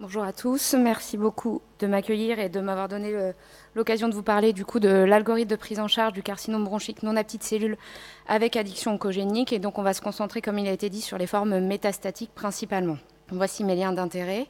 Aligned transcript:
Bonjour 0.00 0.22
à 0.22 0.32
tous, 0.32 0.74
merci 0.74 1.16
beaucoup 1.16 1.60
de 1.80 1.88
m'accueillir 1.88 2.38
et 2.38 2.48
de 2.48 2.60
m'avoir 2.60 2.86
donné 2.86 3.12
l'occasion 3.74 4.08
de 4.08 4.14
vous 4.14 4.22
parler 4.22 4.52
du 4.52 4.64
coup 4.64 4.78
de 4.78 4.88
l'algorithme 4.88 5.50
de 5.50 5.56
prise 5.56 5.80
en 5.80 5.88
charge 5.88 6.12
du 6.12 6.22
carcinome 6.22 6.62
bronchique 6.62 7.02
non 7.02 7.16
à 7.16 7.24
petites 7.24 7.42
cellules 7.42 7.76
avec 8.28 8.54
addiction 8.54 8.92
oncogénique. 8.92 9.52
Et 9.52 9.58
donc 9.58 9.76
on 9.76 9.82
va 9.82 9.94
se 9.94 10.00
concentrer, 10.00 10.40
comme 10.40 10.56
il 10.60 10.68
a 10.68 10.72
été 10.72 10.88
dit, 10.88 11.00
sur 11.00 11.18
les 11.18 11.26
formes 11.26 11.58
métastatiques 11.58 12.30
principalement. 12.32 12.96
Voici 13.32 13.64
mes 13.64 13.74
liens 13.74 13.92
d'intérêt. 13.92 14.46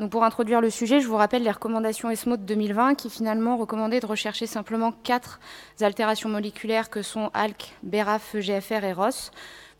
Donc 0.00 0.10
pour 0.10 0.24
introduire 0.24 0.60
le 0.60 0.70
sujet, 0.70 1.00
je 1.00 1.06
vous 1.06 1.16
rappelle 1.16 1.44
les 1.44 1.50
recommandations 1.52 2.10
ESMO 2.10 2.36
de 2.36 2.42
2020 2.42 2.96
qui 2.96 3.08
finalement 3.08 3.56
recommandaient 3.56 4.00
de 4.00 4.06
rechercher 4.06 4.48
simplement 4.48 4.90
quatre 5.04 5.38
altérations 5.80 6.28
moléculaires 6.28 6.90
que 6.90 7.02
sont 7.02 7.30
ALK, 7.34 7.76
BRAF, 7.84 8.34
EGFR 8.34 8.82
et 8.82 8.94
ROS 8.94 9.30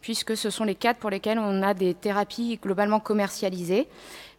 puisque 0.00 0.36
ce 0.36 0.50
sont 0.50 0.64
les 0.64 0.74
quatre 0.74 0.98
pour 0.98 1.10
lesquels 1.10 1.38
on 1.38 1.62
a 1.62 1.74
des 1.74 1.94
thérapies 1.94 2.58
globalement 2.62 3.00
commercialisées. 3.00 3.86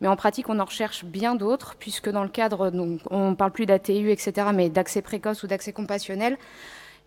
Mais 0.01 0.07
en 0.07 0.15
pratique, 0.15 0.49
on 0.49 0.59
en 0.59 0.65
recherche 0.65 1.05
bien 1.05 1.35
d'autres, 1.35 1.75
puisque 1.79 2.09
dans 2.09 2.23
le 2.23 2.29
cadre, 2.29 2.71
on 3.09 3.29
ne 3.29 3.35
parle 3.35 3.51
plus 3.51 3.65
d'ATU, 3.65 4.09
etc., 4.11 4.47
mais 4.53 4.69
d'accès 4.69 5.01
précoce 5.01 5.43
ou 5.43 5.47
d'accès 5.47 5.73
compassionnel. 5.73 6.37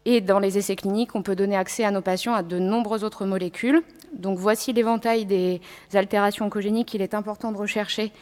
Et 0.06 0.20
dans 0.20 0.38
les 0.38 0.59
essais 0.59 0.77
cliniques, 0.77 1.14
on 1.14 1.23
peut 1.23 1.34
donner 1.34 1.56
accès 1.56 1.83
à 1.84 1.91
nos 1.91 2.02
patients 2.02 2.34
à 2.34 2.42
de 2.42 2.59
nombreuses 2.59 3.05
autres 3.05 3.25
molécules. 3.25 3.83
Donc 4.12 4.38
voici 4.38 4.73
l'éventail 4.73 5.25
des 5.25 5.61
altérations 5.95 6.47
oncogéniques 6.47 6.89
qu'il 6.89 7.02
est 7.02 7.14
important 7.14 7.52
de 7.52 7.56
rechercher, 7.56 8.12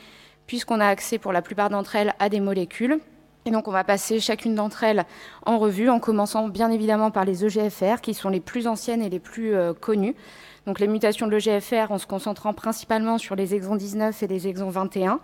puisqu'on 0.47 0.81
a 0.81 0.87
accès 0.87 1.19
pour 1.19 1.33
la 1.33 1.43
plupart 1.43 1.71
d'entre 1.71 1.97
elles 1.97 2.15
à 2.19 2.29
des 2.29 2.41
molécules. 2.41 3.01
Et 3.45 3.51
donc, 3.51 3.67
on 3.67 3.73
va 3.73 3.83
passer 3.83 4.21
chacune 4.21 4.55
d'entre 4.55 4.85
elles 4.85 5.05
en 5.47 5.59
revue, 5.59 5.91
en 5.91 5.99
commençant 5.99 6.47
bien 6.49 6.71
évidemment 6.71 7.11
par 7.11 7.25
les 7.25 7.45
EGFR, 7.45 8.01
qui 8.01 8.15
sont 8.15 8.29
les 8.29 8.39
plus 8.39 8.69
anciennes 8.69 9.03
et 9.03 9.11
les 9.11 9.19
plus 9.19 9.55
euh, 9.55 9.73
connues. 9.75 10.15
Donc, 10.67 10.79
les 10.79 10.87
mutations 10.87 11.27
de 11.27 11.33
l'EGFR, 11.33 11.91
en 11.91 11.99
se 11.99 12.07
concentrant 12.07 12.53
principalement 12.53 13.19
sur 13.19 13.35
les 13.35 13.57
exons 13.57 13.75
19 13.75 14.23
et 14.23 14.27
les 14.29 14.47
exons 14.47 14.71
21. 14.71 15.19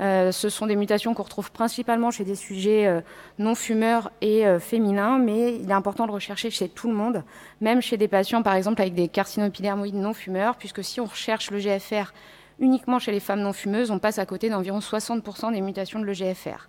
Euh, 0.00 0.32
ce 0.32 0.48
sont 0.48 0.66
des 0.66 0.74
mutations 0.74 1.14
qu'on 1.14 1.22
retrouve 1.22 1.52
principalement 1.52 2.10
chez 2.10 2.24
des 2.24 2.34
sujets 2.34 2.88
euh, 2.88 3.02
non 3.38 3.54
fumeurs 3.54 4.10
et 4.20 4.44
féminins, 4.58 5.18
mais 5.18 5.54
il 5.54 5.70
est 5.70 5.74
important 5.74 6.08
de 6.08 6.12
rechercher 6.12 6.50
chez 6.50 6.68
tout 6.68 6.88
le 6.88 6.96
monde, 6.96 7.22
même 7.60 7.80
chez 7.80 7.96
des 7.96 8.08
patients, 8.08 8.42
par 8.42 8.54
exemple, 8.54 8.82
avec 8.82 8.94
des 8.94 9.06
carcinopidermoïdes 9.06 9.94
non 9.94 10.12
fumeurs, 10.12 10.56
puisque 10.56 10.82
si 10.82 11.00
on 11.00 11.04
recherche 11.04 11.52
l'EGFR 11.52 12.12
uniquement 12.58 12.98
chez 12.98 13.12
les 13.12 13.20
femmes 13.20 13.42
non 13.42 13.52
fumeuses, 13.52 13.92
on 13.92 14.00
passe 14.00 14.18
à 14.18 14.26
côté 14.26 14.50
d'environ 14.50 14.80
60% 14.80 15.52
des 15.52 15.60
mutations 15.60 16.00
de 16.00 16.04
l'EGFR 16.04 16.68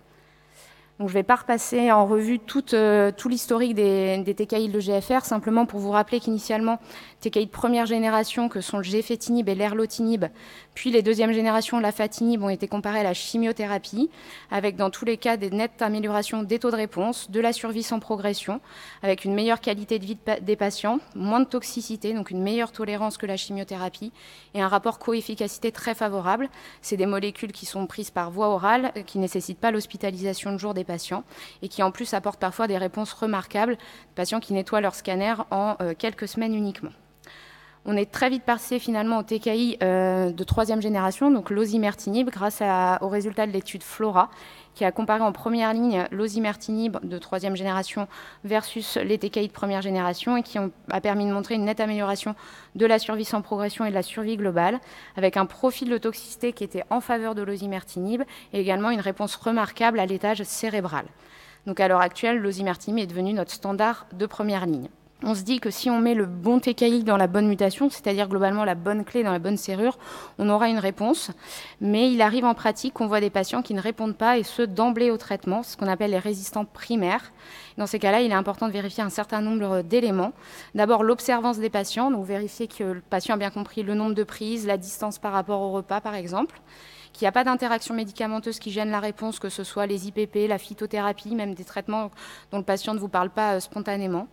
je 0.98 1.04
ne 1.04 1.08
vais 1.08 1.22
pas 1.22 1.36
repasser 1.36 1.90
en 1.90 2.06
revue 2.06 2.40
euh, 2.74 3.10
tout 3.16 3.28
l'historique 3.28 3.74
des, 3.74 4.22
TKI 4.24 4.68
de 4.68 4.78
GFR, 4.78 5.24
simplement 5.24 5.66
pour 5.66 5.80
vous 5.80 5.90
rappeler 5.90 6.20
qu'initialement, 6.20 6.78
TKI 7.20 7.46
de 7.46 7.50
première 7.50 7.86
génération, 7.86 8.48
que 8.48 8.60
sont 8.60 8.78
le 8.78 8.84
gefetinib 8.84 9.48
et 9.48 9.54
l'erlotinib, 9.54 10.26
puis 10.74 10.90
les 10.90 11.02
deuxièmes 11.02 11.32
générations, 11.32 11.80
l'afatinib, 11.80 12.42
ont 12.42 12.48
été 12.48 12.68
comparés 12.68 13.00
à 13.00 13.02
la 13.02 13.14
chimiothérapie, 13.14 14.10
avec 14.50 14.76
dans 14.76 14.90
tous 14.90 15.04
les 15.04 15.16
cas 15.16 15.36
des 15.36 15.50
nettes 15.50 15.82
améliorations 15.82 16.42
des 16.42 16.58
taux 16.58 16.70
de 16.70 16.76
réponse, 16.76 17.30
de 17.30 17.40
la 17.40 17.52
survie 17.52 17.82
sans 17.82 17.98
progression, 17.98 18.60
avec 19.02 19.24
une 19.24 19.34
meilleure 19.34 19.60
qualité 19.60 19.98
de 19.98 20.04
vie 20.04 20.18
des 20.42 20.56
patients, 20.56 20.98
moins 21.14 21.40
de 21.40 21.46
toxicité, 21.46 22.12
donc 22.12 22.30
une 22.30 22.42
meilleure 22.42 22.72
tolérance 22.72 23.18
que 23.18 23.26
la 23.26 23.36
chimiothérapie, 23.36 24.12
et 24.54 24.60
un 24.60 24.68
rapport 24.68 24.98
co-efficacité 24.98 25.72
très 25.72 25.94
favorable. 25.94 26.48
C'est 26.80 26.96
des 26.96 27.06
molécules 27.06 27.52
qui 27.52 27.66
sont 27.66 27.86
prises 27.86 28.10
par 28.10 28.30
voie 28.30 28.48
orale, 28.48 28.92
qui 29.06 29.18
ne 29.18 29.22
nécessitent 29.22 29.58
pas 29.58 29.70
l'hospitalisation 29.70 30.52
de 30.52 30.58
jour 30.58 30.74
des 30.74 30.84
patients, 30.84 30.91
et 31.62 31.68
qui 31.68 31.82
en 31.82 31.90
plus 31.90 32.14
apportent 32.14 32.40
parfois 32.40 32.66
des 32.66 32.78
réponses 32.78 33.12
remarquables, 33.12 33.78
patients 34.14 34.40
qui 34.40 34.52
nettoient 34.52 34.80
leur 34.80 34.94
scanner 34.94 35.34
en 35.50 35.76
euh, 35.80 35.94
quelques 35.96 36.28
semaines 36.28 36.54
uniquement. 36.54 36.92
On 37.84 37.96
est 37.96 38.10
très 38.10 38.30
vite 38.30 38.44
passé 38.44 38.78
finalement 38.78 39.18
au 39.18 39.22
TKI 39.24 39.78
euh, 39.82 40.30
de 40.30 40.44
troisième 40.44 40.80
génération, 40.80 41.32
donc 41.32 41.50
l'osimertinib, 41.50 42.30
grâce 42.30 42.62
aux 43.00 43.08
résultats 43.08 43.46
de 43.46 43.52
l'étude 43.52 43.82
Flora, 43.82 44.30
qui 44.74 44.84
a 44.84 44.92
comparé 44.92 45.22
en 45.22 45.32
première 45.32 45.72
ligne 45.72 46.06
l'osimertinib 46.10 46.96
de 47.02 47.18
troisième 47.18 47.56
génération 47.56 48.08
versus 48.44 48.96
les 48.96 49.18
TKI 49.18 49.48
de 49.48 49.52
première 49.52 49.82
génération 49.82 50.36
et 50.36 50.42
qui 50.42 50.58
a 50.58 51.00
permis 51.00 51.26
de 51.26 51.32
montrer 51.32 51.54
une 51.54 51.64
nette 51.64 51.80
amélioration 51.80 52.34
de 52.74 52.86
la 52.86 52.98
survie 52.98 53.24
sans 53.24 53.42
progression 53.42 53.84
et 53.84 53.90
de 53.90 53.94
la 53.94 54.02
survie 54.02 54.36
globale, 54.36 54.80
avec 55.16 55.36
un 55.36 55.46
profil 55.46 55.90
de 55.90 55.98
toxicité 55.98 56.52
qui 56.52 56.64
était 56.64 56.84
en 56.90 57.00
faveur 57.00 57.34
de 57.34 57.42
l'osimertinib 57.42 58.22
et 58.52 58.60
également 58.60 58.90
une 58.90 59.00
réponse 59.00 59.36
remarquable 59.36 60.00
à 60.00 60.06
l'étage 60.06 60.42
cérébral. 60.42 61.04
Donc 61.66 61.78
à 61.80 61.88
l'heure 61.88 62.00
actuelle, 62.00 62.38
l'osimertinib 62.38 62.98
est 62.98 63.06
devenu 63.06 63.32
notre 63.32 63.52
standard 63.52 64.06
de 64.12 64.26
première 64.26 64.66
ligne 64.66 64.88
on 65.24 65.34
se 65.34 65.42
dit 65.42 65.60
que 65.60 65.70
si 65.70 65.90
on 65.90 66.00
met 66.00 66.14
le 66.14 66.26
bon 66.26 66.58
TKI 66.58 67.04
dans 67.04 67.16
la 67.16 67.26
bonne 67.26 67.46
mutation, 67.46 67.90
c'est-à-dire 67.90 68.28
globalement 68.28 68.64
la 68.64 68.74
bonne 68.74 69.04
clé 69.04 69.22
dans 69.22 69.32
la 69.32 69.38
bonne 69.38 69.56
serrure, 69.56 69.98
on 70.38 70.48
aura 70.48 70.68
une 70.68 70.78
réponse. 70.78 71.30
Mais 71.80 72.12
il 72.12 72.20
arrive 72.22 72.44
en 72.44 72.54
pratique 72.54 72.94
qu'on 72.94 73.06
voit 73.06 73.20
des 73.20 73.30
patients 73.30 73.62
qui 73.62 73.74
ne 73.74 73.80
répondent 73.80 74.16
pas, 74.16 74.38
et 74.38 74.42
ce 74.42 74.62
d'emblée 74.62 75.10
au 75.10 75.16
traitement, 75.16 75.62
ce 75.62 75.76
qu'on 75.76 75.88
appelle 75.88 76.10
les 76.10 76.18
résistants 76.18 76.64
primaires. 76.64 77.32
Dans 77.78 77.86
ces 77.86 77.98
cas-là, 77.98 78.20
il 78.20 78.30
est 78.30 78.34
important 78.34 78.66
de 78.66 78.72
vérifier 78.72 79.02
un 79.02 79.10
certain 79.10 79.40
nombre 79.40 79.82
d'éléments. 79.82 80.32
D'abord, 80.74 81.04
l'observance 81.04 81.58
des 81.58 81.70
patients, 81.70 82.10
donc 82.10 82.26
vérifier 82.26 82.66
que 82.66 82.84
le 82.84 83.00
patient 83.00 83.34
a 83.34 83.38
bien 83.38 83.50
compris 83.50 83.82
le 83.82 83.94
nombre 83.94 84.14
de 84.14 84.24
prises, 84.24 84.66
la 84.66 84.76
distance 84.76 85.18
par 85.18 85.32
rapport 85.32 85.60
au 85.60 85.72
repas, 85.72 86.00
par 86.00 86.14
exemple 86.14 86.60
qu'il 87.12 87.26
n'y 87.26 87.28
a 87.28 87.32
pas 87.32 87.44
d'interaction 87.44 87.94
médicamenteuse 87.94 88.58
qui 88.58 88.70
gêne 88.70 88.90
la 88.90 89.00
réponse, 89.00 89.38
que 89.38 89.48
ce 89.48 89.64
soit 89.64 89.86
les 89.86 90.08
IPP, 90.08 90.48
la 90.48 90.58
phytothérapie, 90.58 91.34
même 91.34 91.54
des 91.54 91.64
traitements 91.64 92.10
dont 92.50 92.58
le 92.58 92.64
patient 92.64 92.94
ne 92.94 92.98
vous 92.98 93.08
parle 93.08 93.30
pas 93.30 93.56
euh, 93.56 93.60
spontanément. 93.60 94.28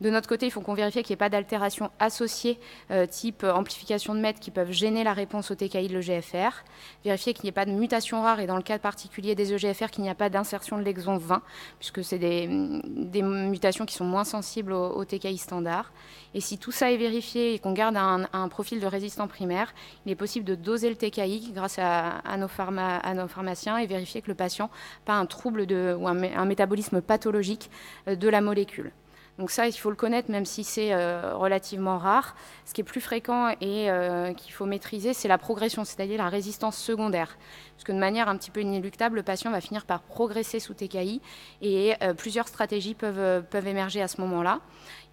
De 0.00 0.08
notre 0.08 0.28
côté, 0.28 0.46
il 0.46 0.50
faut 0.50 0.62
qu'on 0.62 0.72
vérifie 0.72 1.02
qu'il 1.02 1.12
n'y 1.12 1.14
ait 1.14 1.16
pas 1.16 1.28
d'altération 1.28 1.90
associée, 1.98 2.58
euh, 2.90 3.06
type 3.06 3.44
euh, 3.44 3.52
amplification 3.52 4.14
de 4.14 4.20
mètres, 4.20 4.40
qui 4.40 4.50
peuvent 4.50 4.72
gêner 4.72 5.04
la 5.04 5.12
réponse 5.12 5.50
au 5.50 5.54
TKI 5.54 5.88
de 5.88 5.98
l'EGFR. 5.98 6.64
Vérifier 7.04 7.34
qu'il 7.34 7.44
n'y 7.44 7.50
ait 7.50 7.52
pas 7.52 7.66
de 7.66 7.72
mutation 7.72 8.22
rare 8.22 8.40
et 8.40 8.46
dans 8.46 8.56
le 8.56 8.62
cas 8.62 8.78
particulier 8.78 9.34
des 9.34 9.52
EGFR, 9.52 9.90
qu'il 9.90 10.02
n'y 10.02 10.08
a 10.08 10.14
pas 10.14 10.30
d'insertion 10.30 10.78
de 10.78 10.82
l'exon 10.82 11.18
20, 11.18 11.42
puisque 11.78 12.02
c'est 12.02 12.18
des, 12.18 12.46
mutations 12.46 13.84
qui 13.84 13.94
sont 13.94 14.06
moins 14.06 14.24
sensibles 14.24 14.72
au, 14.72 15.04
TKI 15.04 15.36
standard. 15.36 15.92
Et 16.32 16.40
si 16.40 16.56
tout 16.56 16.72
ça 16.72 16.90
est 16.90 16.96
vérifié 16.96 17.54
et 17.54 17.58
qu'on 17.58 17.72
garde 17.72 17.96
un, 17.96 18.48
profil 18.48 18.80
de 18.80 18.86
résistant 18.86 19.28
primaire, 19.28 19.74
il 20.06 20.12
est 20.12 20.16
possible 20.16 20.46
de 20.46 20.54
doser 20.54 20.88
le 20.88 20.96
TKI 20.96 21.52
grâce 21.52 21.78
à, 21.78 22.36
nos, 22.38 22.48
pharmaciens 22.48 23.76
et 23.76 23.86
vérifier 23.86 24.22
que 24.22 24.28
le 24.28 24.34
patient 24.34 24.66
n'a 24.66 25.04
pas 25.04 25.14
un 25.14 25.26
trouble 25.26 25.66
ou 25.70 26.08
un 26.08 26.44
métabolisme 26.46 27.02
pathologique 27.02 27.70
euh, 28.08 28.16
de 28.16 28.28
la 28.28 28.40
molécule. 28.40 28.92
Donc 29.40 29.50
ça, 29.50 29.66
il 29.66 29.72
faut 29.72 29.88
le 29.88 29.96
connaître, 29.96 30.30
même 30.30 30.44
si 30.44 30.64
c'est 30.64 30.92
euh, 30.92 31.34
relativement 31.34 31.96
rare. 31.96 32.36
Ce 32.66 32.74
qui 32.74 32.82
est 32.82 32.84
plus 32.84 33.00
fréquent 33.00 33.48
et 33.62 33.90
euh, 33.90 34.34
qu'il 34.34 34.52
faut 34.52 34.66
maîtriser, 34.66 35.14
c'est 35.14 35.28
la 35.28 35.38
progression, 35.38 35.82
c'est-à-dire 35.86 36.18
la 36.18 36.28
résistance 36.28 36.76
secondaire. 36.76 37.38
Parce 37.74 37.84
que 37.84 37.92
de 37.92 37.96
manière 37.96 38.28
un 38.28 38.36
petit 38.36 38.50
peu 38.50 38.60
inéluctable, 38.60 39.16
le 39.16 39.22
patient 39.22 39.50
va 39.50 39.62
finir 39.62 39.86
par 39.86 40.02
progresser 40.02 40.60
sous 40.60 40.74
TKI 40.74 41.22
et 41.62 41.94
euh, 42.02 42.12
plusieurs 42.12 42.48
stratégies 42.48 42.92
peuvent, 42.92 43.46
émerger 43.66 44.02
à 44.02 44.08
ce 44.08 44.20
moment-là. 44.20 44.60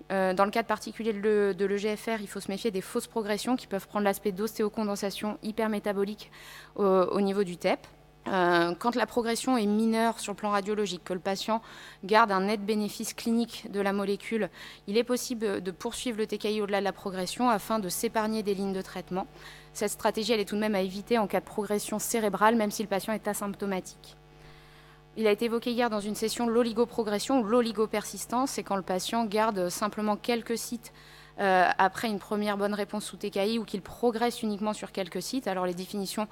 dans 0.10 0.46
le 0.46 0.52
cadre 0.52 0.68
particulier 0.68 1.14
de 1.14 1.66
l'EGFR, 1.66 2.20
il 2.20 2.28
faut 2.28 2.42
se 2.42 2.52
méfier 2.52 2.70
des 2.70 2.82
fausses 2.82 3.08
progressions 3.08 3.56
qui 3.56 3.68
peuvent 3.68 3.88
prendre 3.88 4.04
l'aspect 4.04 4.34
d'ostéocondensation 4.34 5.38
hypermétabolique 5.42 6.32
au 6.76 7.22
niveau 7.22 7.46
du 7.46 7.56
TEP. 7.56 7.80
Euh, 8.28 8.74
quand 8.78 8.96
la 8.96 9.06
progression 9.06 9.58
est 9.58 9.66
mineure 9.66 10.20
sur 10.20 10.34
le 10.34 10.38
plan 10.38 10.50
radiologique, 10.50 11.04
que 11.04 11.14
le 11.14 11.20
patient 11.20 11.62
garde 12.04 12.32
un 12.32 12.42
net 12.42 12.66
bénéfice 12.66 13.14
clinique 13.14 13.68
de 13.72 13.80
la 13.80 13.94
molécule, 13.94 14.50
il 14.88 14.98
est 14.98 15.04
possible 15.04 15.62
de 15.62 15.72
poursuivre 15.72 16.18
le 16.18 16.28
TKI 16.28 16.62
au-delà 16.62 16.80
de 16.80 16.84
la 16.84 16.92
progression 16.92 17.50
afin 17.50 17.80
de 17.80 17.90
s'épargner 17.90 18.44
des 18.44 18.54
lignes 18.54 18.74
de 18.74 18.82
traitement. 18.82 19.28
Cette 19.74 19.92
stratégie, 19.92 20.34
elle 20.34 20.40
est 20.40 20.46
tout 20.46 20.56
de 20.56 20.62
même 20.62 20.76
à 20.76 20.82
éviter 20.82 21.18
en 21.18 21.28
cas 21.28 21.40
de 21.40 21.46
progression 21.46 22.00
cérébrale, 22.00 22.56
même 22.56 22.72
si 22.72 22.82
le 22.82 22.90
patient 22.90 23.14
est 23.14 23.28
asymptomatique. 23.28 24.18
Il 25.16 25.26
a 25.26 25.32
été 25.32 25.46
évoqué 25.46 25.72
hier 25.72 25.90
dans 25.90 26.00
une 26.00 26.16
session 26.16 26.48
l'oligoprogression 26.48 27.40
ou 27.40 27.44
l'oligopersistance, 27.44 28.52
c'est 28.52 28.64
quand 28.64 28.76
le 28.76 28.84
patient 28.84 29.26
garde 29.26 29.70
simplement 29.70 30.16
quelques 30.16 30.58
sites 30.58 30.94
euh, 31.40 31.70
après 31.78 32.08
une 32.08 32.20
première 32.20 32.58
bonne 32.58 32.74
réponse 32.74 33.06
sous 33.06 33.18
TKI 33.18 33.60
ou 33.60 33.64
qu'il 33.64 33.82
progresse 33.82 34.42
uniquement 34.42 34.74
sur 34.74 34.92
quelques 34.92 35.22
sites. 35.22 35.48
Alors 35.48 35.66
les 35.66 35.74
définitions 35.74 36.28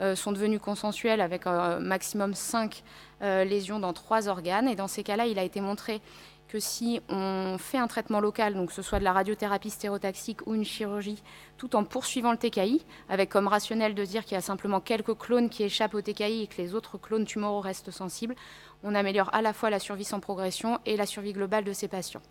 euh, 0.00 0.14
sont 0.14 0.32
devenues 0.32 0.60
consensuelles 0.60 1.20
avec 1.20 1.46
un 1.46 1.78
maximum 1.78 2.34
5 2.34 2.82
euh, 3.22 3.44
lésions 3.44 3.78
dans 3.78 3.92
3 3.92 4.28
organes. 4.28 4.68
Et 4.68 4.76
dans 4.76 4.88
ces 4.88 5.02
cas-là, 5.02 5.26
il 5.26 5.38
a 5.38 5.44
été 5.44 5.60
montré 5.60 6.00
que 6.48 6.58
si 6.58 7.00
on 7.08 7.56
fait 7.58 7.78
un 7.78 7.86
traitement 7.86 8.18
local, 8.18 8.54
donc 8.54 8.68
que 8.70 8.74
ce 8.74 8.82
soit 8.82 8.98
de 8.98 9.04
la 9.04 9.12
radiothérapie 9.12 9.70
stérotaxique 9.70 10.44
ou 10.46 10.54
une 10.54 10.64
chirurgie, 10.64 11.22
tout 11.56 11.76
en 11.76 11.84
poursuivant 11.84 12.32
le 12.32 12.38
TKI, 12.38 12.84
avec 13.08 13.30
comme 13.30 13.46
rationnel 13.46 13.94
de 13.94 14.04
dire 14.04 14.24
qu'il 14.24 14.34
y 14.34 14.38
a 14.38 14.40
simplement 14.40 14.80
quelques 14.80 15.16
clones 15.16 15.48
qui 15.48 15.62
échappent 15.62 15.94
au 15.94 16.02
TKI 16.02 16.42
et 16.42 16.46
que 16.48 16.60
les 16.60 16.74
autres 16.74 16.98
clones 16.98 17.24
tumoraux 17.24 17.60
restent 17.60 17.92
sensibles, 17.92 18.34
on 18.82 18.96
améliore 18.96 19.32
à 19.32 19.42
la 19.42 19.52
fois 19.52 19.70
la 19.70 19.78
survie 19.78 20.04
sans 20.04 20.18
progression 20.18 20.80
et 20.86 20.96
la 20.96 21.06
survie 21.06 21.32
globale 21.32 21.62
de 21.62 21.72
ces 21.72 21.86
patients. 21.86 22.22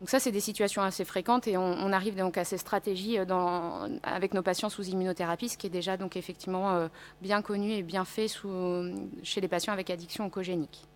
Donc 0.00 0.10
ça, 0.10 0.20
c'est 0.20 0.30
des 0.30 0.40
situations 0.40 0.82
assez 0.82 1.04
fréquentes 1.04 1.48
et 1.48 1.56
on, 1.56 1.92
arrive 1.92 2.14
donc 2.14 2.38
à 2.38 2.44
ces 2.44 2.58
stratégies 2.58 3.18
euh, 3.18 3.98
avec 4.04 4.32
nos 4.32 4.42
patients 4.42 4.68
sous 4.68 4.84
immunothérapie, 4.84 5.48
ce 5.48 5.58
qui 5.58 5.66
est 5.66 5.70
déjà 5.70 5.96
donc 5.96 6.16
effectivement 6.16 6.70
euh, 6.70 6.88
bien 7.20 7.42
connu 7.42 7.72
et 7.72 7.82
bien 7.82 8.04
fait 8.04 8.28
chez 8.28 9.40
les 9.40 9.48
patients 9.48 9.72
avec 9.72 9.90
addiction 9.90 10.24
oncogénique. 10.24 10.86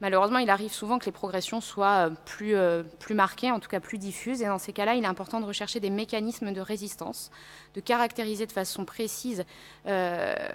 Malheureusement, 0.00 0.38
il 0.38 0.50
arrive 0.50 0.72
souvent 0.72 0.98
que 0.98 1.06
les 1.06 1.12
progressions 1.12 1.60
soient 1.60 2.10
plus, 2.24 2.54
plus 3.00 3.14
marquées, 3.14 3.50
en 3.50 3.58
tout 3.58 3.68
cas 3.68 3.80
plus 3.80 3.98
diffuses, 3.98 4.42
et 4.42 4.46
dans 4.46 4.58
ces 4.58 4.72
cas-là, 4.72 4.94
il 4.94 5.04
est 5.04 5.08
important 5.08 5.40
de 5.40 5.44
rechercher 5.44 5.80
des 5.80 5.90
mécanismes 5.90 6.52
de 6.52 6.60
résistance, 6.60 7.30
de 7.74 7.80
caractériser 7.80 8.46
de 8.46 8.52
façon 8.52 8.84
précise 8.84 9.44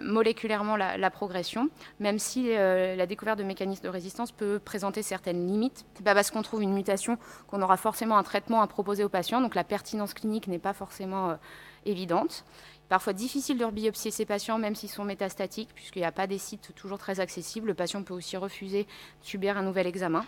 moléculairement 0.01 0.77
la, 0.77 1.09
progression, 1.09 1.69
même 1.99 2.19
si 2.19 2.53
la 2.53 3.05
découverte 3.05 3.37
de 3.37 3.43
mécanismes 3.43 3.83
de 3.83 3.89
résistance 3.89 4.31
peut 4.31 4.59
présenter 4.63 5.01
certaines 5.01 5.45
limites. 5.45 5.85
C'est 5.95 6.03
pas 6.03 6.15
parce 6.15 6.31
qu'on 6.31 6.41
trouve 6.41 6.63
une 6.63 6.73
mutation 6.73 7.17
qu'on 7.47 7.61
aura 7.61 7.75
forcément 7.75 8.17
un 8.17 8.23
traitement 8.23 8.61
à 8.61 8.67
proposer 8.67 9.03
aux 9.03 9.09
patients, 9.09 9.41
donc 9.41 9.55
la 9.55 9.65
pertinence 9.65 10.13
clinique 10.13 10.47
n'est 10.47 10.59
pas 10.59 10.73
forcément 10.73 11.37
évidente 11.85 12.45
parfois 12.93 13.13
difficile 13.13 13.57
de 13.57 13.65
biopsier 13.65 14.11
ces 14.11 14.23
patients, 14.23 14.59
même 14.59 14.75
s'ils 14.75 14.87
sont 14.87 15.03
métastatiques, 15.03 15.71
puisqu'il 15.73 16.03
n'y 16.03 16.05
a 16.05 16.11
pas 16.11 16.27
des 16.27 16.37
sites 16.37 16.75
toujours 16.75 16.99
très 16.99 17.19
accessibles. 17.19 17.69
Le 17.69 17.73
patient 17.73 18.03
peut 18.03 18.13
aussi 18.13 18.37
refuser 18.37 18.83
de 18.83 19.25
subir 19.25 19.57
un 19.57 19.63
nouvel 19.63 19.87
examen. 19.87 20.23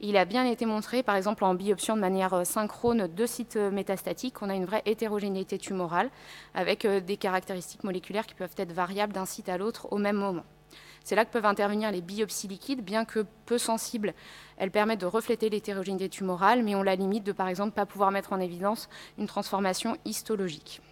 Il 0.00 0.16
a 0.16 0.24
bien 0.24 0.44
été 0.44 0.66
montré, 0.66 1.04
par 1.04 1.14
exemple, 1.14 1.44
en 1.44 1.54
biopsiant 1.54 1.94
de 1.94 2.00
manière 2.00 2.34
euh, 2.34 2.42
synchrone 2.42 3.06
deux 3.06 3.28
sites 3.28 3.54
euh, 3.54 3.70
métastatiques, 3.70 4.34
qu'on 4.34 4.50
a 4.50 4.56
une 4.56 4.64
vraie 4.64 4.82
hétérogénéité 4.86 5.56
tumorale, 5.56 6.10
avec 6.52 6.84
euh, 6.84 6.98
des 6.98 7.16
caractéristiques 7.16 7.84
moléculaires 7.84 8.26
qui 8.26 8.34
peuvent 8.34 8.56
être 8.56 8.72
variables 8.72 9.12
d'un 9.12 9.24
site 9.24 9.48
à 9.48 9.56
l'autre 9.56 9.86
au 9.92 9.98
même 9.98 10.16
moment. 10.16 10.42
C'est 11.04 11.14
là 11.14 11.24
que 11.24 11.30
peuvent 11.30 11.46
intervenir 11.46 11.92
les 11.92 12.00
biopsies 12.00 12.48
liquides, 12.48 12.84
bien 12.84 13.04
que 13.04 13.24
peu 13.46 13.56
sensibles, 13.56 14.14
elles 14.56 14.72
permettent 14.72 15.02
de 15.02 15.06
refléter 15.06 15.48
l'hétérogénéité 15.48 16.08
tumorale, 16.08 16.64
mais 16.64 16.74
on 16.74 16.82
la 16.82 16.96
limite 16.96 17.22
de, 17.22 17.30
par 17.30 17.46
exemple, 17.46 17.70
ne 17.70 17.76
pas 17.76 17.86
pouvoir 17.86 18.10
mettre 18.10 18.32
en 18.32 18.40
évidence 18.40 18.88
une 19.16 19.28
transformation 19.28 19.96
histologique. 20.04 20.82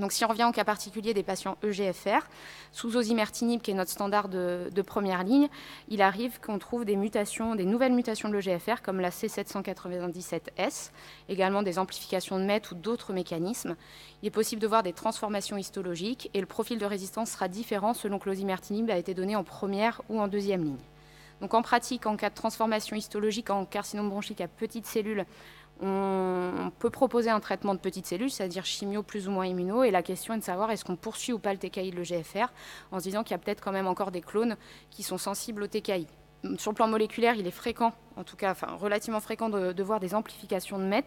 Donc 0.00 0.12
si 0.12 0.24
on 0.24 0.28
revient 0.28 0.46
au 0.48 0.52
cas 0.52 0.64
particulier 0.64 1.14
des 1.14 1.22
patients 1.22 1.56
EGFR, 1.62 2.26
sous 2.72 2.96
osimertinib, 2.96 3.60
qui 3.60 3.70
est 3.70 3.74
notre 3.74 3.90
standard 3.90 4.28
de, 4.28 4.82
première 4.82 5.22
ligne, 5.22 5.48
il 5.88 6.00
arrive 6.02 6.40
qu'on 6.40 6.58
trouve 6.58 6.84
des 6.84 6.96
mutations, 6.96 7.54
des 7.54 7.66
nouvelles 7.66 7.92
mutations 7.92 8.28
de 8.28 8.34
l'EGFR, 8.34 8.82
comme 8.82 9.00
la 9.00 9.10
C797S, 9.10 10.90
également 11.28 11.62
des 11.62 11.78
amplifications 11.78 12.38
de 12.38 12.44
MET 12.44 12.62
ou 12.72 12.74
d'autres 12.74 13.12
mécanismes. 13.12 13.76
Il 14.22 14.26
est 14.26 14.30
possible 14.30 14.62
de 14.62 14.66
voir 14.66 14.82
des 14.82 14.92
transformations 14.92 15.56
histologiques 15.56 16.30
et 16.34 16.40
le 16.40 16.46
profil 16.46 16.78
de 16.78 16.86
résistance 16.86 17.30
sera 17.30 17.48
différent 17.48 17.94
selon 17.94 18.18
que 18.18 18.28
l'osimertinib 18.28 18.90
a 18.90 18.96
été 18.96 19.14
donné 19.14 19.36
en 19.36 19.44
première 19.44 20.00
ou 20.08 20.20
en 20.20 20.28
deuxième 20.28 20.64
ligne. 20.64 20.78
Donc 21.40 21.54
en 21.54 21.62
pratique, 21.62 22.06
en 22.06 22.16
cas 22.16 22.28
de 22.28 22.34
transformation 22.34 22.96
histologique 22.96 23.50
en 23.50 23.64
carcinome 23.64 24.10
bronchique 24.10 24.40
à 24.40 24.48
petites 24.48 24.86
cellules, 24.86 25.24
on 25.80 26.70
peut 26.78 26.90
proposer 26.90 27.30
un 27.30 27.40
traitement 27.40 27.74
de 27.74 27.80
petites 27.80 28.06
cellules, 28.06 28.30
c'est-à-dire 28.30 28.64
chimio 28.64 29.02
plus 29.02 29.28
ou 29.28 29.30
moins 29.30 29.46
immuno, 29.46 29.82
et 29.82 29.90
la 29.90 30.02
question 30.02 30.34
est 30.34 30.38
de 30.38 30.44
savoir 30.44 30.70
est-ce 30.70 30.84
qu'on 30.84 30.96
poursuit 30.96 31.32
ou 31.32 31.38
pas 31.38 31.52
le 31.52 31.58
TKI 31.58 31.90
de 31.90 31.96
l'EGFR, 31.96 32.52
en 32.92 32.98
se 32.98 33.04
disant 33.04 33.22
qu'il 33.22 33.32
y 33.32 33.34
a 33.34 33.38
peut-être 33.38 33.62
quand 33.62 33.72
même 33.72 33.86
encore 33.86 34.10
des 34.10 34.20
clones 34.20 34.56
qui 34.90 35.02
sont 35.02 35.18
sensibles 35.18 35.62
au 35.62 35.66
TKI. 35.66 36.06
Sur 36.56 36.70
le 36.70 36.74
plan 36.74 36.88
moléculaire, 36.88 37.34
il 37.34 37.46
est 37.46 37.50
fréquent, 37.50 37.92
en 38.16 38.24
tout 38.24 38.36
cas 38.36 38.52
enfin, 38.52 38.68
relativement 38.78 39.20
fréquent, 39.20 39.50
de, 39.50 39.82
voir 39.82 40.00
des 40.00 40.14
amplifications 40.14 40.78
de 40.78 40.84
MET. 40.84 41.04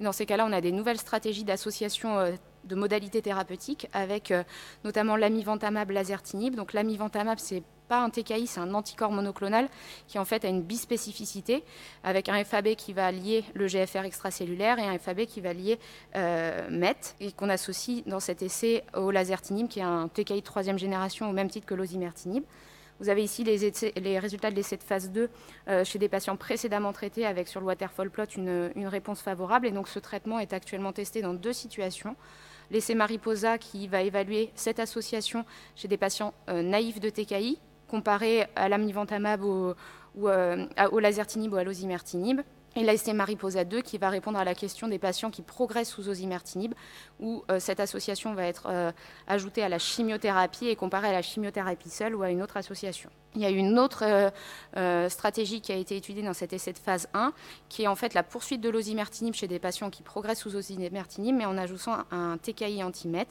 dans 0.00 0.12
ces 0.12 0.24
cas-là, 0.24 0.46
on 0.48 0.52
a 0.52 0.60
des 0.60 0.72
nouvelles 0.72 0.98
stratégies 0.98 1.44
d'association 1.44 2.18
euh, 2.18 2.32
de 2.64 2.74
modalités 2.74 3.20
thérapeutiques, 3.20 3.88
avec 3.92 4.30
euh, 4.30 4.42
notamment 4.84 5.16
l'amivantamab 5.16 5.90
lasertinib. 5.90 6.54
Donc 6.54 6.72
l'amivantamab, 6.72 7.38
c'est 7.38 7.62
pas 7.88 8.00
un 8.00 8.08
TKI, 8.08 8.46
c'est 8.46 8.60
un 8.60 8.72
anticorps 8.72 9.10
monoclonal 9.10 9.68
qui 10.06 10.18
en 10.18 10.24
fait 10.24 10.44
a 10.44 10.48
une 10.48 10.62
bispécificité 10.62 11.64
avec 12.04 12.28
un 12.28 12.42
FAB 12.44 12.76
qui 12.76 12.92
va 12.92 13.10
lier 13.10 13.44
le 13.54 13.66
GFR 13.66 14.04
extracellulaire 14.04 14.78
et 14.78 14.84
un 14.84 14.96
FAB 14.96 15.26
qui 15.26 15.40
va 15.40 15.52
lier 15.52 15.78
euh, 16.14 16.70
MET 16.70 17.16
et 17.18 17.32
qu'on 17.32 17.48
associe 17.48 18.04
dans 18.06 18.20
cet 18.20 18.42
essai 18.42 18.84
au 18.94 19.10
lasertinib 19.10 19.66
qui 19.66 19.80
est 19.80 19.82
un 19.82 20.06
TKI 20.06 20.36
de 20.36 20.40
troisième 20.40 20.78
génération 20.78 21.28
au 21.28 21.32
même 21.32 21.50
titre 21.50 21.66
que 21.66 21.74
l'osimertinib. 21.74 22.44
Vous 23.00 23.08
avez 23.08 23.24
ici 23.24 23.44
les, 23.44 24.18
résultats 24.18 24.50
de 24.50 24.56
l'essai 24.56 24.76
de 24.76 24.82
phase 24.82 25.10
2 25.10 25.30
euh, 25.68 25.84
chez 25.84 25.98
des 25.98 26.08
patients 26.08 26.36
précédemment 26.36 26.92
traités 26.92 27.24
avec 27.24 27.48
sur 27.48 27.60
le 27.60 27.66
waterfall 27.66 28.10
plot 28.10 28.24
une, 28.36 28.86
réponse 28.86 29.22
favorable. 29.22 29.66
Et 29.66 29.70
donc 29.70 29.88
ce 29.88 29.98
traitement 29.98 30.38
est 30.38 30.52
actuellement 30.52 30.92
testé 30.92 31.22
dans 31.22 31.34
deux 31.34 31.54
situations 31.54 32.14
l'essai 32.70 32.94
Mariposa 32.94 33.58
qui 33.58 33.88
va 33.88 34.02
évaluer 34.02 34.50
cette 34.54 34.78
association 34.78 35.44
chez 35.74 35.88
des 35.88 35.96
patients 35.96 36.34
euh, 36.48 36.62
naïfs 36.62 37.00
de 37.00 37.10
TKI 37.10 37.58
comparé 37.88 38.46
à 38.54 38.68
l'amivantamab 38.68 39.42
ou, 39.42 39.74
euh, 40.22 40.66
au 40.92 41.00
lasertinib 41.00 41.52
ou 41.52 41.56
à 41.56 41.64
l'osimertinib. 41.64 42.42
Et 42.76 42.84
l'AST 42.84 43.12
Mariposa 43.12 43.64
2 43.64 43.82
qui 43.82 43.98
va 43.98 44.10
répondre 44.10 44.38
à 44.38 44.44
la 44.44 44.54
question 44.54 44.86
des 44.86 44.98
patients 44.98 45.30
qui 45.30 45.42
progressent 45.42 45.90
sous 45.90 46.08
osimertinib, 46.08 46.72
où 47.18 47.42
euh, 47.50 47.58
cette 47.58 47.80
association 47.80 48.32
va 48.34 48.44
être 48.44 48.68
euh, 48.68 48.92
ajoutée 49.26 49.64
à 49.64 49.68
la 49.68 49.80
chimiothérapie 49.80 50.68
et 50.68 50.76
comparée 50.76 51.08
à 51.08 51.12
la 51.12 51.22
chimiothérapie 51.22 51.90
seule 51.90 52.14
ou 52.14 52.22
à 52.22 52.30
une 52.30 52.42
autre 52.42 52.56
association. 52.56 53.10
Il 53.34 53.40
y 53.40 53.44
a 53.44 53.50
une 53.50 53.78
autre 53.78 54.32
stratégie 55.08 55.60
qui 55.60 55.70
a 55.70 55.76
été 55.76 55.96
étudiée 55.96 56.24
dans 56.24 56.32
cet 56.32 56.52
essai 56.52 56.72
de 56.72 56.78
phase 56.78 57.08
1, 57.14 57.32
qui 57.68 57.84
est 57.84 57.86
en 57.86 57.94
fait 57.94 58.12
la 58.12 58.24
poursuite 58.24 58.60
de 58.60 58.68
l'osimertinib 58.68 59.34
chez 59.34 59.46
des 59.46 59.60
patients 59.60 59.88
qui 59.88 60.02
progressent 60.02 60.40
sous 60.40 60.56
osimertinib, 60.56 61.36
mais 61.36 61.44
en 61.44 61.56
ajoutant 61.56 61.98
un, 62.10 62.38
TKI 62.38 62.82
anti-MET. 62.82 63.28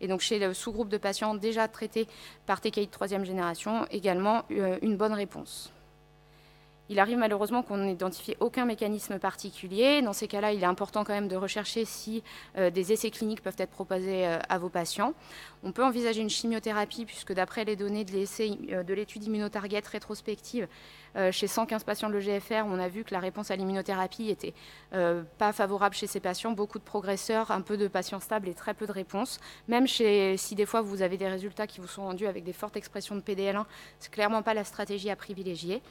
Et 0.00 0.06
donc 0.06 0.20
chez 0.20 0.38
le 0.38 0.54
sous-groupe 0.54 0.88
de 0.88 0.98
patients 0.98 1.34
déjà 1.34 1.66
traités 1.66 2.06
par 2.46 2.60
TKI 2.60 2.86
de 2.86 2.92
troisième 2.92 3.24
génération, 3.24 3.86
également 3.90 4.44
une 4.50 4.96
bonne 4.96 5.14
réponse. 5.14 5.72
Il 6.90 6.98
arrive 6.98 7.18
malheureusement 7.18 7.62
qu'on 7.62 7.76
n'identifie 7.76 8.34
aucun 8.40 8.64
mécanisme 8.64 9.20
particulier. 9.20 10.02
Dans 10.02 10.12
ces 10.12 10.26
cas-là, 10.26 10.52
il 10.52 10.60
est 10.60 10.66
important 10.66 11.04
quand 11.04 11.12
même 11.12 11.28
de 11.28 11.36
rechercher 11.36 11.84
si 11.84 12.24
euh, 12.58 12.70
des 12.70 12.92
essais 12.92 13.12
cliniques 13.12 13.42
peuvent 13.42 13.54
être 13.58 13.70
proposés 13.70 14.26
euh, 14.26 14.40
à 14.48 14.58
vos 14.58 14.70
patients. 14.70 15.14
On 15.62 15.70
peut 15.70 15.84
envisager 15.84 16.20
une 16.20 16.28
chimiothérapie, 16.28 17.04
puisque 17.04 17.32
d'après 17.32 17.64
les 17.64 17.76
données 17.76 18.04
de 18.04 18.18
euh, 18.72 18.82
l'étude 18.88 19.22
immunotarget 19.22 19.82
rétrospective, 19.86 20.66
chez 21.32 21.48
115 21.48 21.82
patients 21.82 22.08
de 22.08 22.16
l'EGFR, 22.16 22.64
on 22.66 22.78
a 22.78 22.86
vu 22.86 23.02
que 23.02 23.12
la 23.12 23.18
réponse 23.18 23.50
à 23.50 23.56
l'immunothérapie 23.56 24.30
était 24.30 24.54
pas 25.38 25.52
favorable 25.52 25.92
chez 25.92 26.06
ces 26.06 26.20
patients. 26.20 26.52
Beaucoup 26.52 26.78
de 26.78 26.84
progresseurs, 26.84 27.50
un 27.50 27.62
peu 27.62 27.76
de 27.76 27.88
patients 27.88 28.20
stables 28.20 28.48
et 28.48 28.54
très 28.54 28.74
peu 28.74 28.86
de 28.86 28.92
réponses. 28.92 29.40
Même 29.66 29.88
si 29.88 30.54
des 30.54 30.66
fois 30.66 30.82
vous 30.82 31.02
avez 31.02 31.16
des 31.16 31.26
résultats 31.26 31.66
qui 31.66 31.80
vous 31.80 31.88
sont 31.88 32.04
rendus 32.04 32.28
avec 32.28 32.44
des 32.44 32.52
fortes 32.52 32.76
expressions 32.76 33.16
de 33.16 33.22
PDL1, 33.22 33.64
c'est 33.98 34.12
clairement 34.12 34.42
pas 34.42 34.54
la 34.54 34.62
stratégie 34.62 35.10
à 35.10 35.16
privilégier. 35.16 35.82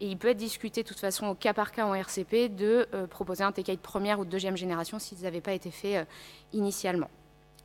Et 0.00 0.08
il 0.08 0.18
peut 0.18 0.28
être 0.28 0.36
discuté 0.36 0.82
de 0.82 0.88
toute 0.88 0.98
façon 0.98 1.28
au 1.28 1.34
cas 1.34 1.52
par 1.52 1.72
cas 1.72 1.86
en 1.86 1.94
RCP 1.94 2.48
de 2.48 2.88
euh, 2.94 3.06
proposer 3.06 3.44
un 3.44 3.52
TKI 3.52 3.76
de 3.76 3.80
première 3.80 4.18
ou 4.18 4.24
de 4.24 4.30
deuxième 4.30 4.56
génération 4.56 4.98
s'ils 4.98 5.22
n'avaient 5.22 5.40
pas 5.40 5.52
été 5.52 5.70
faits 5.70 5.96
euh, 5.96 6.04
initialement. 6.52 7.08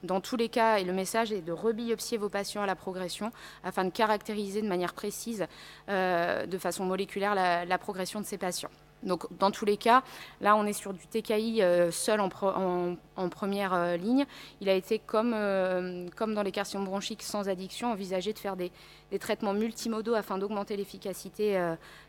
Dans 0.03 0.21
tous 0.21 0.37
les 0.37 0.47
cas, 0.47 0.77
et 0.77 0.85
le 0.85 0.93
message 0.93 1.33
est 1.33 1.41
de 1.41 1.51
rebiopsier 1.51 2.17
vos 2.17 2.29
patients 2.29 2.61
à 2.61 2.65
la 2.65 2.75
progression 2.75 3.31
afin 3.63 3.83
de 3.83 3.89
caractériser 3.89 4.61
de 4.61 4.67
manière 4.67 4.93
précise, 4.93 5.45
euh, 5.89 6.45
de 6.45 6.57
façon 6.57 6.85
moléculaire, 6.85 7.35
la 7.35 7.77
progression 7.77 8.21
de 8.21 8.25
ces 8.25 8.37
patients. 8.37 8.69
Donc, 9.03 9.25
dans 9.37 9.51
tous 9.51 9.65
les 9.65 9.75
cas, 9.75 10.03
là, 10.39 10.55
on 10.55 10.65
est 10.65 10.73
sur 10.73 10.93
du 10.93 11.05
TKI 11.05 11.61
seul 11.91 12.21
en, 12.21 12.29
première 13.29 13.97
ligne. 13.97 14.25
Il 14.61 14.69
a 14.69 14.73
été, 14.73 14.99
comme, 14.99 15.35
comme 16.15 16.33
dans 16.33 16.43
les 16.43 16.51
carcinomes 16.51 16.85
bronchiques 16.85 17.23
sans 17.23 17.49
addiction, 17.49 17.91
envisagé 17.91 18.31
de 18.31 18.39
faire 18.39 18.55
des, 18.57 18.71
traitements 19.17 19.53
multimodaux 19.53 20.13
afin 20.13 20.38
d'augmenter 20.38 20.77
l'efficacité 20.77 21.60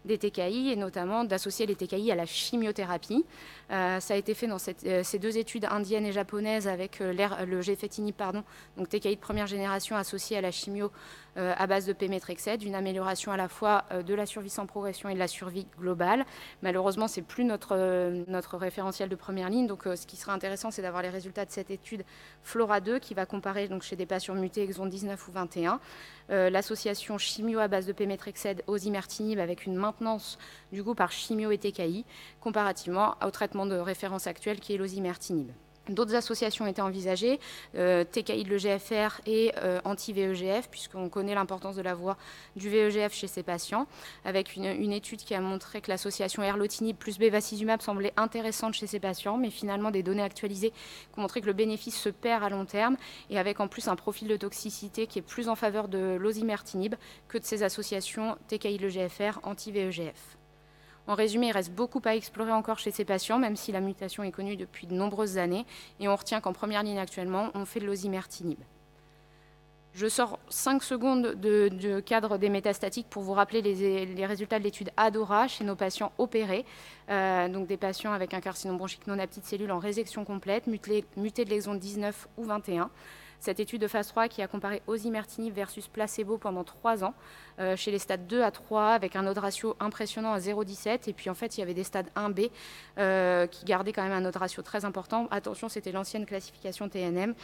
des 0.05 0.19
TKI 0.19 0.71
et 0.73 0.77
notamment 0.77 1.25
d'associer 1.25 1.65
les 1.65 1.75
TKI 1.75 2.13
à 2.13 2.15
la 2.15 2.27
chimiothérapie. 2.27 3.25
ça 3.71 3.99
a 4.11 4.17
été 4.17 4.35
fait 4.35 4.47
dans 4.47 4.59
ces 4.59 5.19
deux 5.19 5.39
études 5.39 5.65
indiennes 5.65 6.05
et 6.05 6.13
japonaises 6.13 6.69
avec 6.69 6.99
le 6.99 7.63
gefetinib, 7.63 8.15
pardon, 8.15 8.45
donc 8.77 8.89
TKI 8.89 9.17
de 9.17 9.21
première 9.21 9.47
génération 9.47 9.97
associé 9.97 10.37
à 10.37 10.41
la 10.41 10.51
chimio 10.51 10.91
euh, 11.37 11.55
à 11.57 11.69
base 11.69 11.87
de 11.87 11.93
Pémétrexed, 11.93 12.63
une 12.65 12.75
amélioration 12.75 13.31
à 13.31 13.37
la 13.37 13.49
fois 13.49 13.85
euh, 13.93 14.03
de 14.03 14.15
la 14.15 14.27
survie 14.27 14.51
sans 14.51 14.67
progression 14.67 15.09
et 15.09 15.15
de 15.15 15.19
la 15.19 15.29
survie 15.29 15.67
globale. 15.79 16.25
Malheureusement, 16.63 17.07
ce 17.07 17.21
n'est 17.21 17.27
plus 17.27 17.45
notre, 17.45 17.77
euh, 17.77 18.25
référentiel 18.53 19.09
de 19.09 19.15
première 19.15 19.49
ligne. 19.49 19.69
Donc, 19.69 19.85
ce 19.85 20.07
qui 20.07 20.17
serait 20.17 20.33
intéressant, 20.33 20.73
c'est 20.73 20.83
d'avoir 20.83 21.03
les 21.03 21.09
résultats 21.09 21.45
de 21.45 21.53
cette 21.53 21.71
étude 21.71 22.05
Flora 22.43 22.81
2 22.81 22.99
qui 22.99 23.15
va 23.15 23.27
comparer 23.27 23.69
donc, 23.69 23.83
chez 23.83 23.95
des 23.95 24.07
patients 24.07 24.35
mutés 24.35 24.63
exon 24.63 24.87
19 24.87 25.29
ou 25.29 25.33
21 25.33 25.81
l'association 26.29 26.90
chimio 26.95 27.59
à 27.59 27.69
base 27.69 27.87
de 27.87 27.93
Pémétrexed 27.93 28.63
aux 28.67 28.77
imertinib 28.77 29.39
avec 29.39 29.67
une 29.67 29.75
maintenance 29.75 30.39
du 30.73 30.83
goût 30.83 30.95
par 30.95 31.13
chimio 31.13 31.51
et 31.51 31.59
TKI 31.59 32.05
comparativement 32.41 33.17
au 33.25 33.31
traitement 33.31 33.67
de 33.67 33.77
référence 33.77 34.27
actuel 34.27 34.61
qui 34.61 34.75
est 34.75 34.77
l'osimertinib. 34.77 35.51
D'autres 35.89 36.15
associations 36.15 36.67
étaient 36.67 36.83
envisagées, 36.83 37.41
euh, 37.75 38.05
TKI 38.05 38.45
de 38.45 38.51
l'EGFR 38.51 39.21
et 39.27 39.53
euh, 39.57 39.81
anti-VEGF, 39.85 40.69
puisqu'on 40.69 41.09
connaît 41.09 41.35
l'importance 41.35 41.75
de 41.75 41.83
la 41.83 41.95
voie 41.95 42.17
du 42.55 42.69
VEGF 42.69 43.13
chez 43.13 43.27
ces 43.27 43.43
patients, 43.43 43.87
avec 44.25 44.57
une, 44.57 44.93
étude 44.93 45.21
qui 45.21 45.35
a 45.35 45.41
montré 45.41 45.81
que 45.81 45.91
l'association 45.91 46.43
erlotinib 46.43 46.97
plus 46.97 47.19
bevacizumab 47.19 47.81
semblait 47.81 48.13
intéressante 48.17 48.75
chez 48.75 48.87
ces 48.87 49.01
patients, 49.01 49.37
mais 49.37 49.51
finalement 49.51 49.91
des 49.91 50.03
données 50.03 50.23
actualisées 50.23 50.71
qui 50.71 51.19
ont 51.19 51.23
montré 51.23 51.41
que 51.41 51.47
le 51.47 51.55
bénéfice 51.55 51.97
se 51.97 52.09
perd 52.09 52.45
à 52.45 52.51
long 52.51 52.67
terme, 52.67 52.97
et 53.31 53.39
avec 53.39 53.59
en 53.59 53.67
plus 53.67 53.89
un 53.89 53.97
profil 53.97 54.29
de 54.29 54.37
toxicité 54.37 55.07
qui 55.07 55.19
est 55.19 55.23
plus 55.23 55.49
en 55.49 55.57
faveur 55.57 55.89
de 55.89 56.17
l'osimertinib 56.21 56.95
que 57.29 57.39
de 57.39 57.45
ces 57.45 57.63
associations 57.63 58.37
TKI 58.49 58.77
de 58.77 58.87
l'EGFR 58.87 59.41
anti-VEGF. 59.43 60.40
En 61.11 61.17
résumé, 61.17 61.49
il 61.49 61.53
reste 61.53 61.73
beaucoup 61.73 62.01
à 62.05 62.15
explorer 62.15 62.53
encore 62.53 62.79
chez 62.79 62.93
ces 62.93 63.05
patients, 63.05 63.41
même 63.41 63.57
si 63.57 63.73
la 63.73 63.81
mutation 63.81 64.23
est 64.23 64.31
connue 64.31 64.55
depuis 64.55 64.87
de 64.87 64.95
nombreuses 64.95 65.39
années. 65.39 65.67
Et 65.99 66.07
on 66.07 66.15
retient 66.15 66.41
qu'en 66.41 66.53
première 66.53 66.85
ligne 66.85 67.01
actuellement, 67.01 67.51
on 67.55 67.65
fait 67.65 67.81
de 67.81 67.87
l'osimertinib. 67.87 68.61
Je 69.93 70.07
sors 70.07 70.39
5 70.51 70.85
secondes 70.85 71.35
du 71.35 72.01
cadre 72.05 72.39
des 72.39 72.49
métastatiques 72.49 73.09
pour 73.11 73.25
vous 73.25 73.33
rappeler 73.33 73.61
les, 73.61 74.25
résultats 74.25 74.61
de 74.61 74.63
l'étude 74.63 74.91
ADORA 74.97 75.49
chez 75.49 75.65
nos 75.65 75.75
patients 75.75 76.13
opérés, 76.19 76.65
euh, 77.11 77.49
donc 77.49 77.67
des 77.67 77.77
patients 77.77 78.13
avec 78.13 78.33
un 78.33 78.41
carcinome 78.41 78.79
bronchique 78.79 79.09
non 79.09 79.19
à 79.19 79.27
petites 79.27 79.47
cellules 79.47 79.73
en 79.73 79.81
résection 79.81 80.25
complète, 80.25 80.69
muté, 80.69 81.05
de 81.45 81.51
l'exon 81.51 81.75
19 81.75 82.29
ou 82.37 82.45
21. 82.45 82.89
Cette 83.41 83.59
étude 83.59 83.81
de 83.81 83.89
phase 83.89 84.09
3 84.09 84.29
qui 84.29 84.43
a 84.43 84.47
comparé 84.49 84.83
osimertinib 84.87 85.55
versus 85.55 85.89
placebo 85.89 86.37
pendant 86.37 86.63
3 86.63 87.05
ans, 87.05 87.15
euh, 87.59 87.75
chez 87.75 87.91
les 87.91 87.99
stades 87.99 88.27
2 88.27 88.43
à 88.43 88.51
3, 88.51 88.89
avec 88.89 89.17
un 89.17 89.27
odds 89.27 89.41
ratio 89.41 89.77
impressionnant 89.81 90.35
à 90.35 90.39
0,17. 90.39 91.09
Et 91.09 91.15
puis 91.15 91.31
en 91.31 91.35
fait, 91.35 91.57
il 91.57 91.61
y 91.61 91.63
avait 91.63 91.75
des 91.75 91.85
stades 91.85 92.11
1B 92.15 92.51
euh, 92.99 93.47
qui 93.47 93.65
gardaient 93.65 93.95
quand 93.95 94.03
même 94.03 94.13
un 94.13 94.29
odds 94.29 94.39
ratio 94.39 94.63
très 94.63 94.85
important. 94.85 95.27
Attention, 95.31 95.71
c'était 95.71 95.91
l'ancienne 95.91 96.27
classification 96.27 96.91
TNM. 96.91 97.35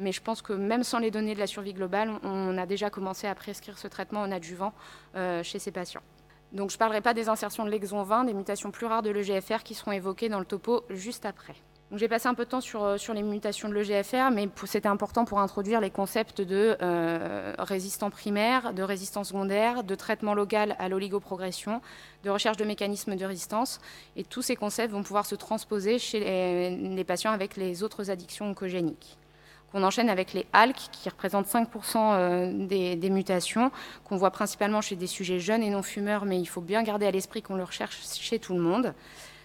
Mais 0.00 0.10
je 0.10 0.20
pense 0.20 0.42
que 0.42 0.52
même 0.52 0.82
sans 0.82 0.98
les 0.98 1.12
données 1.12 1.34
de 1.34 1.40
la 1.40 1.46
survie 1.46 1.72
globale, 1.72 2.10
on 2.24 2.58
a 2.58 2.66
déjà 2.66 2.90
commencé 2.90 3.28
à 3.28 3.34
prescrire 3.36 3.78
ce 3.78 3.86
traitement 3.86 4.22
en 4.22 4.32
adjuvant 4.32 4.72
euh, 5.14 5.44
chez 5.44 5.60
ces 5.60 5.70
patients. 5.70 6.02
Donc 6.50 6.70
je 6.70 6.76
ne 6.76 6.78
parlerai 6.78 7.00
pas 7.00 7.14
des 7.14 7.28
insertions 7.28 7.64
de 7.64 7.70
l'exon 7.70 8.02
20, 8.02 8.24
des 8.24 8.34
mutations 8.34 8.72
plus 8.72 8.86
rares 8.86 9.02
de 9.02 9.10
l'EGFR 9.10 9.62
qui 9.62 9.74
seront 9.74 9.92
évoquées 9.92 10.28
dans 10.28 10.40
le 10.40 10.44
topo 10.44 10.84
juste 10.90 11.26
après. 11.26 11.54
J'ai 11.92 12.08
passé 12.08 12.28
un 12.28 12.34
peu 12.34 12.44
de 12.44 12.50
temps 12.50 12.62
sur, 12.62 12.82
euh, 12.82 12.96
sur 12.96 13.14
les 13.14 13.22
mutations 13.22 13.68
de 13.68 13.74
l'EGFR, 13.74 14.30
mais 14.32 14.48
c'était 14.64 14.88
important 14.88 15.24
pour 15.24 15.38
introduire 15.38 15.80
les 15.80 15.90
concepts 15.90 16.40
de 16.40 16.76
euh, 16.82 17.54
résistant 17.58 18.10
primaire, 18.10 18.72
de 18.72 18.82
résistance 18.82 19.28
secondaire, 19.28 19.84
de 19.84 19.94
traitement 19.94 20.34
local 20.34 20.76
à 20.78 20.88
l'oligoprogression, 20.88 21.82
de 22.24 22.30
recherche 22.30 22.56
de 22.56 22.64
mécanismes 22.64 23.16
de 23.16 23.24
résistance. 23.24 23.80
Et 24.16 24.24
tous 24.24 24.42
ces 24.42 24.56
concepts 24.56 24.92
vont 24.92 25.02
pouvoir 25.02 25.26
se 25.26 25.34
transposer 25.34 25.98
chez 25.98 26.20
les, 26.20 27.04
patients 27.04 27.32
avec 27.32 27.56
les 27.56 27.82
autres 27.82 28.10
addictions 28.10 28.50
oncogéniques. 28.50 29.18
On 29.74 29.82
enchaîne 29.82 30.08
avec 30.08 30.32
les 30.32 30.46
ALK, 30.52 30.76
qui 30.90 31.08
représentent 31.08 31.46
5% 31.46 31.96
euh, 31.96 32.66
des, 32.66 32.96
des, 32.96 33.10
mutations, 33.10 33.70
qu'on 34.04 34.16
voit 34.16 34.30
principalement 34.30 34.80
chez 34.80 34.96
des 34.96 35.08
sujets 35.08 35.38
jeunes 35.38 35.62
et 35.62 35.70
non 35.70 35.82
fumeurs, 35.82 36.24
mais 36.24 36.40
il 36.40 36.46
faut 36.46 36.60
bien 36.60 36.82
garder 36.82 37.06
à 37.06 37.10
l'esprit 37.10 37.42
qu'on 37.42 37.56
le 37.56 37.64
recherche 37.64 38.00
chez 38.04 38.38
tout 38.38 38.54
le 38.54 38.60
monde. 38.60 38.94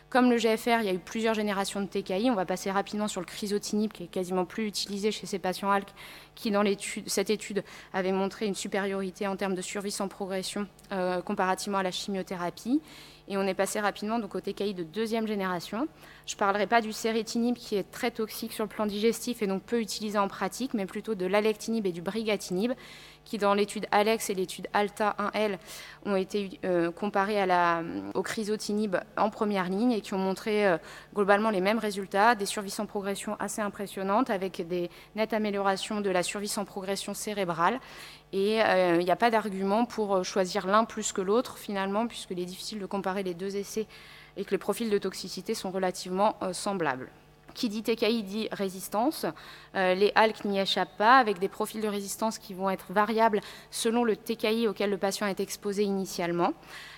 Comme 0.09 0.31
le 0.31 0.37
GFR, 0.37 0.79
il 0.79 0.85
y 0.85 0.89
a 0.89 0.93
eu 0.93 0.99
plusieurs 0.99 1.35
générations 1.35 1.81
de 1.81 1.85
TKI. 1.85 2.31
On 2.31 2.35
va 2.35 2.45
passer 2.45 2.71
rapidement 2.71 3.07
sur 3.07 3.21
le 3.21 3.27
chrysotinib, 3.27 3.91
qui 3.91 4.05
est 4.05 4.07
quasiment 4.07 4.43
plus 4.43 4.65
utilisé 4.65 5.11
chez 5.11 5.27
ces 5.27 5.37
patients 5.37 5.69
ALK, 5.69 5.87
qui 6.33 6.49
dans 6.49 6.63
cette 7.05 7.29
étude 7.29 7.63
avait 7.93 8.11
montré 8.11 8.47
une 8.47 8.55
supériorité 8.55 9.27
en 9.27 9.35
termes 9.35 9.53
de 9.53 9.61
survie 9.61 9.91
sans 9.91 10.07
progression 10.07 10.65
euh, 10.91 11.21
comparativement 11.21 11.77
à 11.77 11.83
la 11.83 11.91
chimiothérapie. 11.91 12.81
Et 13.27 13.37
on 13.37 13.43
est 13.43 13.53
passé 13.53 13.79
rapidement 13.79 14.17
donc, 14.17 14.33
au 14.33 14.41
TKI 14.41 14.73
de 14.73 14.81
deuxième 14.81 15.27
génération. 15.27 15.87
Je 16.29 16.35
ne 16.35 16.37
parlerai 16.37 16.67
pas 16.67 16.79
du 16.81 16.93
céritinib 16.93 17.55
qui 17.55 17.75
est 17.75 17.89
très 17.89 18.11
toxique 18.11 18.53
sur 18.53 18.63
le 18.63 18.69
plan 18.69 18.85
digestif 18.85 19.41
et 19.41 19.47
donc 19.47 19.63
peu 19.63 19.81
utilisé 19.81 20.19
en 20.19 20.27
pratique, 20.27 20.75
mais 20.75 20.85
plutôt 20.85 21.15
de 21.15 21.25
l'alectinib 21.25 21.87
et 21.87 21.91
du 21.91 22.03
brigatinib, 22.03 22.73
qui 23.25 23.39
dans 23.39 23.55
l'étude 23.55 23.87
ALEX 23.89 24.29
et 24.29 24.35
l'étude 24.35 24.67
ALTA 24.73 25.15
1L 25.17 25.57
ont 26.05 26.15
été 26.15 26.59
euh, 26.65 26.91
comparés 26.91 27.43
au 28.13 28.21
chrysotinib 28.21 28.97
en 29.17 29.31
première 29.31 29.69
ligne 29.69 29.91
et 29.91 30.01
qui 30.01 30.13
ont 30.13 30.19
montré 30.19 30.67
euh, 30.67 30.77
globalement 31.15 31.49
les 31.49 31.61
mêmes 31.61 31.79
résultats, 31.79 32.35
des 32.35 32.45
survies 32.45 32.69
sans 32.69 32.85
progression 32.85 33.35
assez 33.39 33.63
impressionnantes 33.63 34.29
avec 34.29 34.67
des 34.67 34.91
nettes 35.15 35.33
améliorations 35.33 35.99
de 35.99 36.11
la 36.11 36.21
survie 36.21 36.47
sans 36.47 36.63
progression 36.63 37.15
cérébrale. 37.15 37.79
Et 38.33 38.61
euh, 38.61 38.97
il 38.99 39.03
n'y 39.03 39.09
a 39.09 39.15
pas 39.15 39.31
d'argument 39.31 39.85
pour 39.85 40.23
choisir 40.23 40.67
l'un 40.67 40.85
plus 40.85 41.11
que 41.11 41.21
l'autre 41.21 41.57
finalement, 41.57 42.05
puisqu'il 42.05 42.39
est 42.39 42.45
difficile 42.45 42.77
de 42.77 42.85
comparer 42.85 43.23
les 43.23 43.33
deux 43.33 43.55
essais 43.55 43.87
et 44.37 44.45
que 44.45 44.51
les 44.51 44.57
profils 44.57 44.89
de 44.89 44.97
toxicité 44.97 45.53
sont 45.53 45.71
relativement 45.71 46.37
semblables. 46.53 47.09
Qui 47.53 47.69
dit 47.69 47.83
TKI 47.83 48.23
dit 48.23 48.47
résistance. 48.51 49.25
Euh, 49.75 49.93
les 49.93 50.11
ALK 50.15 50.45
n'y 50.45 50.59
échappent 50.59 50.97
pas, 50.97 51.17
avec 51.17 51.39
des 51.39 51.47
profils 51.47 51.81
de 51.81 51.87
résistance 51.87 52.37
qui 52.37 52.53
vont 52.53 52.69
être 52.69 52.85
variables 52.91 53.41
selon 53.71 54.03
le 54.03 54.15
TKI 54.15 54.67
auquel 54.67 54.89
le 54.89 54.97
patient 54.97 55.27
est 55.27 55.39
exposé 55.39 55.83
initialement. 55.83 56.53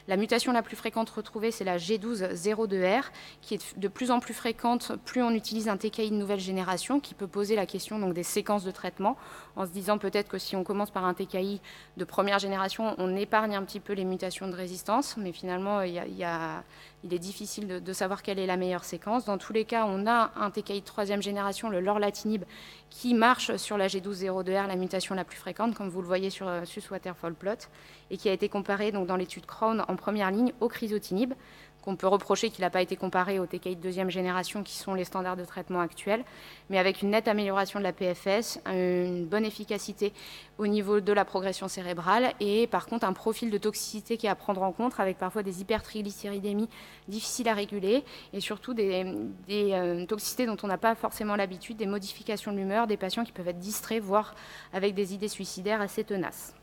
La 0.08 0.18
mutation 0.18 0.52
la 0.52 0.62
plus 0.62 0.76
fréquente 0.76 1.10
retrouvée, 1.10 1.52
c'est 1.52 1.64
la 1.64 1.78
G1202R, 1.78 3.04
qui 3.42 3.56
est 3.56 3.80
de 3.80 3.88
plus 3.88 4.12
en 4.12 4.20
plus 4.20 4.34
fréquente 4.34 4.92
plus 5.06 5.22
on 5.22 5.32
utilise 5.32 5.68
un 5.68 5.78
TKI 5.78 6.12
de 6.12 6.16
nouvelle 6.16 6.40
génération, 6.40 7.00
qui 7.00 7.14
peut 7.14 7.28
poser 7.28 7.56
la 7.56 7.66
question 7.66 8.00
donc, 8.00 8.14
des 8.14 8.24
séquences 8.24 8.64
de 8.64 8.72
traitement, 8.72 9.18
en 9.56 9.66
se 9.66 9.72
disant 9.72 9.98
peut-être 9.98 10.30
que 10.30 10.38
si 10.38 10.56
on 10.56 10.64
commence 10.64 10.92
par 10.92 11.06
un 11.06 11.14
TKI 11.14 11.62
de 11.98 12.04
première 12.04 12.40
génération, 12.40 12.96
on 12.98 13.16
épargne 13.16 13.56
un 13.56 13.64
petit 13.64 13.80
peu 13.80 13.94
les 13.94 14.06
mutations 14.06 14.48
de 14.48 14.56
résistance, 14.56 15.18
mais 15.18 15.32
finalement, 15.32 15.82
il, 15.82 15.98
est 15.98 17.20
difficile 17.20 17.82
de, 17.84 17.94
savoir 17.94 18.24
quelle 18.24 18.40
est 18.40 18.46
la 18.46 18.58
meilleure 18.58 18.84
séquence. 18.84 19.26
Dans 19.26 19.38
tous 19.38 19.54
les 19.54 19.66
cas, 19.66 19.86
on 19.88 20.08
a 20.08 20.32
un 20.36 20.50
TKI 20.52 20.82
de 20.82 20.86
troisième 20.86 21.22
génération, 21.22 21.70
le 21.70 21.80
lorlatinib, 21.80 22.44
qui 22.92 23.16
marche 23.16 23.56
sur 23.56 23.78
la 23.78 23.88
G1202R, 23.88 24.68
la 24.68 24.76
mutation 24.76 25.16
la 25.16 25.24
plus 25.24 25.38
fréquente, 25.38 25.74
comme 25.74 25.90
vous 25.90 26.02
le 26.02 26.08
voyez 26.08 26.30
sur 26.30 26.48
euh, 26.48 26.66
ce 26.66 26.80
waterfall 26.92 27.34
plot, 27.34 27.70
et 28.12 28.18
qui 28.18 28.30
a 28.30 28.34
été 28.34 28.50
comparé 28.50 28.92
donc, 28.92 29.08
dans 29.08 29.16
l'étude 29.16 29.46
Crown 29.48 29.84
en 29.88 29.96
première 29.96 30.30
ligne 30.30 30.52
au 30.60 30.68
chrysotinib, 30.68 31.34
qu'on 31.82 31.96
peut 31.96 32.08
reprocher 32.08 32.50
qu'il 32.50 32.62
n'a 32.62 32.70
pas 32.70 32.82
été 32.82 32.96
comparé 32.96 33.40
aux 33.40 33.46
TKI 33.46 33.76
de 33.76 33.82
deuxième 33.82 34.10
génération, 34.10 34.64
qui 34.64 34.76
sont 34.76 34.94
les 34.94 35.04
standards 35.04 35.38
de 35.38 35.46
traitement 35.46 35.80
actuels, 35.80 36.24
mais 36.70 36.78
avec 36.78 37.02
une 37.02 37.12
nette 37.12 37.28
amélioration 37.28 37.80
de 37.80 37.84
la 37.84 37.94
PFS, 37.94 38.60
une 38.68 39.26
bonne 39.26 39.46
efficacité 39.46 40.14
au 40.58 40.68
niveau 40.68 41.00
de 41.00 41.14
la 41.14 41.26
progression 41.26 41.68
cérébrale, 41.68 42.34
et 42.40 42.68
par 42.68 42.86
contre 42.86 43.06
un 43.06 43.14
profil 43.14 43.50
de 43.50 43.58
toxicité 43.58 44.18
qui 44.18 44.28
est 44.28 44.30
à 44.30 44.36
prendre 44.36 44.62
en 44.62 44.72
compte, 44.72 45.00
avec 45.00 45.18
parfois 45.18 45.44
des 45.44 45.62
hypertriglycéridémies 45.62 46.70
difficiles 47.08 47.50
à 47.50 47.54
réguler, 47.54 48.04
et 48.34 48.40
surtout 48.40 48.74
des, 48.74 49.06
euh, 49.50 50.06
toxicités 50.06 50.46
dont 50.46 50.58
on 50.64 50.68
n'a 50.68 50.78
pas 50.78 50.96
forcément 50.96 51.36
l'habitude, 51.36 51.78
des 51.78 51.88
modifications 51.88 52.52
de 52.52 52.58
l'humeur, 52.58 52.88
des 52.88 52.98
patients 52.98 53.24
qui 53.24 53.32
peuvent 53.32 53.48
être 53.48 53.60
distraits, 53.60 54.02
voire 54.02 54.36
avec 54.74 54.94
des 54.94 55.14
idées 55.14 55.28
suicidaires 55.28 55.82
assez 55.82 56.04
tenaces. 56.04 56.54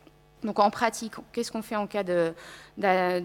Donc 0.44 0.60
en 0.60 0.70
pratique, 0.70 1.14
qu'est-ce 1.32 1.50
qu'on 1.50 1.62
fait 1.62 1.76
en 1.76 1.86
cas 1.86 2.04
de, 2.04 2.32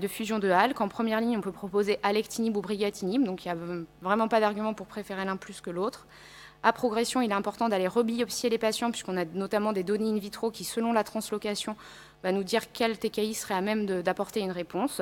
fusion 0.08 0.40
de 0.40 0.50
ALK 0.50 0.82
En 0.82 0.88
première 0.88 1.22
ligne, 1.22 1.38
on 1.38 1.42
peut 1.42 1.52
proposer 1.52 2.00
alectinib 2.04 2.58
ou 2.58 2.62
brigatinib, 2.62 3.24
donc 3.24 3.46
il 3.46 3.54
n'y 3.54 3.60
a 3.60 3.64
vraiment 4.02 4.28
pas 4.28 4.40
d'argument 4.40 4.74
pour 4.74 4.88
préférer 4.88 5.24
l'un 5.26 5.38
plus 5.38 5.62
que 5.62 5.70
l'autre. 5.70 6.08
À 6.64 6.72
progression, 6.72 7.22
il 7.22 7.30
est 7.30 7.36
important 7.36 7.68
d'aller 7.68 7.88
rebiopsier 7.88 8.50
les 8.50 8.58
patients, 8.58 8.90
puisqu'on 8.90 9.18
a 9.18 9.26
notamment 9.26 9.74
des 9.74 9.84
données 9.84 10.10
in 10.10 10.18
vitro 10.18 10.50
qui, 10.50 10.64
selon 10.64 10.94
la 10.94 11.04
translocation, 11.04 11.76
va 12.24 12.32
nous 12.32 12.44
dire 12.44 12.72
quel 12.72 12.98
TKI 12.98 13.34
serait 13.34 13.54
à 13.54 13.62
même 13.62 13.86
d'apporter 14.02 14.40
une 14.40 14.52
réponse. 14.52 15.02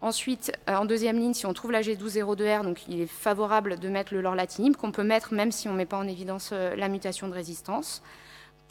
Ensuite, 0.00 0.52
euh, 0.68 0.76
en 0.76 0.84
deuxième 0.84 1.18
ligne, 1.18 1.34
si 1.34 1.46
on 1.46 1.52
trouve 1.52 1.72
la 1.72 1.80
G1202R, 1.80 2.62
donc 2.62 2.86
il 2.88 3.00
est 3.00 3.06
favorable 3.06 3.78
de 3.78 3.88
mettre 3.88 4.12
le 4.14 4.20
lorlatinib, 4.20 4.76
qu'on 4.76 4.90
peut 4.90 5.02
mettre 5.02 5.32
même 5.32 5.52
si 5.52 5.68
on 5.68 5.72
ne 5.72 5.78
met 5.78 5.86
pas 5.86 5.96
en 5.96 6.06
évidence 6.06 6.50
euh, 6.52 6.74
la 6.76 6.88
mutation 6.88 7.28
de 7.28 7.32
résistance. 7.32 8.02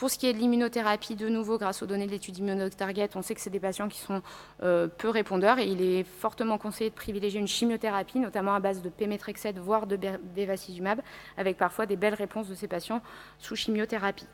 Pour 0.03 0.11
ce 0.11 0.17
qui 0.17 0.27
est 0.27 0.33
de 0.33 0.37
l'immunothérapie, 0.37 1.15
de 1.15 1.29
nouveau, 1.29 1.57
grâce 1.57 1.81
aux 1.81 1.85
données 1.85 2.07
de 2.07 2.11
l'étude 2.11 2.37
Immunotarget, 2.37 3.07
on 3.15 3.21
sait 3.21 3.35
que 3.35 3.39
c'est 3.39 3.49
des 3.49 3.61
patients 3.61 3.87
qui 3.87 3.99
sont 3.99 4.21
euh, 4.61 4.89
peu 4.89 5.07
répondeurs 5.07 5.59
et 5.59 5.65
il 5.65 5.81
est 5.81 6.03
fortement 6.03 6.57
conseillé 6.57 6.89
de 6.89 6.95
privilégier 6.95 7.39
une 7.39 7.47
chimiothérapie, 7.47 8.19
notamment 8.19 8.53
à 8.53 8.59
base 8.59 8.81
de 8.81 8.89
pémétrexède, 8.89 9.59
voire 9.59 9.87
de 9.87 9.97
bevacizumab, 10.35 10.99
avec 11.37 11.55
parfois 11.55 11.85
des 11.85 11.95
belles 11.95 12.15
réponses 12.15 12.49
de 12.49 12.53
ces 12.53 12.67
patients 12.67 13.01
sous 13.39 13.55
chimiothérapie. 13.55 14.27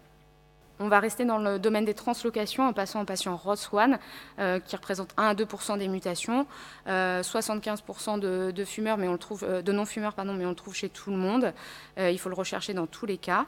On 0.80 0.88
va 0.88 1.00
rester 1.00 1.24
dans 1.24 1.38
le 1.38 1.60
domaine 1.60 1.86
des 1.86 1.94
translocations 1.94 2.68
en 2.68 2.74
passant 2.74 3.04
aux 3.04 3.06
patients 3.06 3.36
ROS1, 3.36 4.00
euh, 4.40 4.60
qui 4.60 4.76
représentent 4.76 5.14
1 5.18 5.24
à 5.24 5.36
2% 5.36 5.78
des 5.78 5.88
mutations, 5.88 6.48
75% 6.88 8.24
euh, 8.24 8.52
de, 8.52 8.66
fumeurs, 8.66 8.98
mais 8.98 9.08
on 9.08 9.12
le 9.12 9.20
trouve, 9.20 9.46
de 9.46 9.72
non-fumeurs, 9.72 10.16
pardon, 10.16 10.34
mais 10.34 10.48
on 10.48 10.50
le 10.50 10.56
trouve 10.56 10.74
chez 10.74 10.90
tout 10.90 11.12
le 11.12 11.18
monde. 11.18 11.54
il 12.00 12.18
faut 12.18 12.30
le 12.30 12.36
rechercher 12.36 12.74
dans 12.74 12.88
tous 12.88 13.06
les 13.06 13.20
cas. 13.20 13.46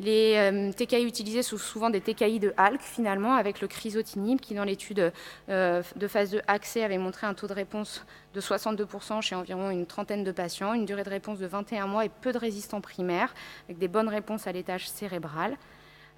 Les 0.00 0.34
euh, 0.36 0.70
TKI 0.72 1.02
utilisés 1.04 1.42
sont 1.42 1.56
souvent 1.56 1.90
des 1.90 2.00
TKI 2.00 2.38
de 2.38 2.54
ALK, 2.56 2.80
finalement, 2.80 3.34
avec 3.34 3.60
le 3.60 3.66
chrysotinib, 3.66 4.40
qui, 4.40 4.54
dans 4.54 4.62
l'étude 4.62 5.12
euh, 5.48 5.82
de 5.96 6.06
phase 6.06 6.30
2 6.30 6.40
accès, 6.46 6.84
avait 6.84 6.98
montré 6.98 7.26
un 7.26 7.34
taux 7.34 7.48
de 7.48 7.52
réponse 7.52 8.06
de 8.32 8.40
62% 8.40 9.20
chez 9.22 9.34
environ 9.34 9.70
une 9.70 9.86
trentaine 9.86 10.22
de 10.22 10.30
patients, 10.30 10.72
une 10.72 10.86
durée 10.86 11.02
de 11.02 11.10
réponse 11.10 11.40
de 11.40 11.46
21 11.46 11.88
mois 11.88 12.04
et 12.04 12.10
peu 12.10 12.32
de 12.32 12.38
résistants 12.38 12.80
primaires, 12.80 13.34
avec 13.66 13.78
des 13.78 13.88
bonnes 13.88 14.08
réponses 14.08 14.46
à 14.46 14.52
l'étage 14.52 14.88
cérébral. 14.88 15.56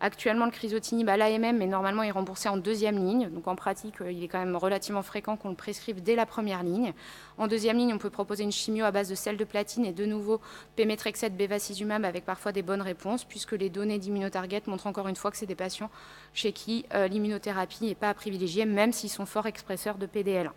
Actuellement, 0.02 0.46
le 0.46 0.50
chrysotinib 0.50 1.08
à 1.10 1.18
l'AMM, 1.18 1.58
mais 1.58 1.66
normalement, 1.66 2.02
est 2.02 2.10
remboursé 2.10 2.48
en 2.48 2.56
deuxième 2.56 2.96
ligne. 2.96 3.28
Donc, 3.28 3.46
en 3.48 3.54
pratique, 3.54 4.00
euh, 4.00 4.10
il 4.10 4.24
est 4.24 4.28
quand 4.28 4.38
même 4.38 4.56
relativement 4.56 5.02
fréquent 5.02 5.36
qu'on 5.36 5.50
le 5.50 5.54
prescrive 5.54 6.02
dès 6.02 6.14
la 6.14 6.24
première 6.24 6.62
ligne. 6.62 6.94
En 7.36 7.48
deuxième 7.48 7.76
ligne, 7.76 7.92
on 7.92 7.98
peut 7.98 8.08
proposer 8.08 8.42
une 8.42 8.52
chimio 8.52 8.84
à 8.86 8.90
base 8.90 9.10
de 9.10 9.14
sel 9.14 9.36
de 9.36 9.44
platine 9.44 9.84
et 9.84 9.92
de 9.92 10.06
nouveau 10.06 10.40
pémétrexète, 10.74 11.36
bevacizumab 11.36 12.04
avec 12.06 12.24
parfois 12.24 12.52
des 12.52 12.62
bonnes 12.62 12.80
réponses, 12.80 13.24
puisque 13.24 13.52
les 13.52 13.68
données 13.68 13.98
d'immunotarget 13.98 14.62
montrent 14.66 14.86
encore 14.86 15.08
une 15.08 15.16
fois 15.16 15.30
que 15.30 15.36
c'est 15.36 15.46
des 15.46 15.54
patients 15.54 15.90
chez 16.32 16.52
qui 16.52 16.86
euh, 16.94 17.06
l'immunothérapie 17.06 17.84
n'est 17.84 17.94
pas 17.94 18.08
à 18.08 18.14
privilégier, 18.14 18.64
même 18.64 18.92
s'ils 18.92 19.10
sont 19.10 19.26
forts 19.26 19.46
expresseurs 19.46 19.98
de 19.98 20.06
PDL1. 20.06 20.50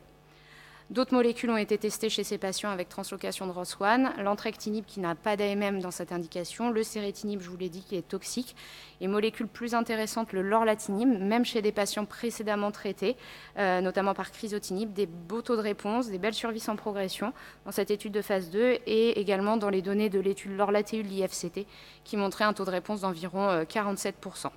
D'autres 0.90 1.14
molécules 1.14 1.50
ont 1.50 1.58
été 1.58 1.78
testées 1.78 2.10
chez 2.10 2.24
ces 2.24 2.38
patients 2.38 2.70
avec 2.70 2.90
translocation 2.90 3.48
de 3.48 3.52
ROS1, 3.54 4.22
l'entrectinib 4.22 4.86
qui 4.86 5.00
n'a 5.00 5.16
pas 5.16 5.38
d'AMM 5.38 5.80
dans 5.80 5.92
cette 5.92 6.12
indication, 6.12 6.70
le 6.72 6.84
cérétinib, 6.84 7.42
je 7.42 7.50
vous 7.50 7.58
l'ai 7.58 7.70
dit, 7.70 7.84
qui 7.84 7.96
est 7.96 8.08
toxique, 8.08 8.56
et 9.00 9.08
molécules 9.08 9.48
plus 9.48 9.76
intéressantes, 9.76 10.34
le 10.34 10.42
lorlatinib, 10.42 11.08
même 11.08 11.46
chez 11.46 11.62
des 11.62 11.72
patients 11.72 12.06
précédemment 12.06 12.72
traités, 12.72 13.16
euh, 13.58 13.80
notamment 13.82 14.14
par 14.14 14.32
chrysotinib, 14.32 14.92
des 14.94 15.06
beaux 15.06 15.42
taux 15.42 15.56
de 15.56 15.62
réponse, 15.62 16.10
des 16.10 16.20
belles 16.20 16.34
survies 16.34 16.60
sans 16.60 16.76
progression 16.76 17.34
dans 17.66 17.72
cette 17.72 17.90
étude 17.90 18.12
de 18.12 18.22
phase 18.22 18.50
2 18.50 18.80
et 18.86 19.20
également 19.20 19.58
dans 19.58 19.70
les 19.70 19.82
données 19.82 20.10
de 20.10 20.20
l'étude 20.20 20.56
lorlatéul 20.56 21.06
l'IFCT 21.06 21.66
qui 22.04 22.18
montrait 22.18 22.44
un 22.44 22.54
taux 22.54 22.66
de 22.66 22.72
réponse 22.72 23.02
d'environ 23.02 23.64
47%. 23.64 24.52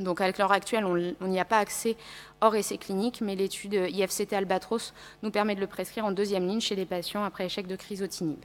Euh, 0.00 0.02
Donc 0.02 0.20
à 0.20 0.30
l'heure 0.30 0.52
actuelle, 0.52 0.84
on 0.84 1.26
n'y 1.26 1.40
a 1.40 1.44
pas 1.44 1.58
accès 1.58 1.96
hors 2.40 2.54
essai 2.54 2.78
clinique, 2.78 3.20
mais 3.20 3.34
l'étude 3.34 3.74
IFCT 3.74 4.32
Albatros 4.32 4.92
nous 5.22 5.30
permet 5.30 5.54
de 5.54 5.60
le 5.60 5.66
prescrire 5.66 6.04
en 6.04 6.12
deuxième 6.12 6.46
ligne 6.46 6.60
chez 6.60 6.76
les 6.76 6.86
patients 6.86 7.24
après 7.24 7.46
échec 7.46 7.66
de 7.66 7.76
crisotinib. 7.76 8.38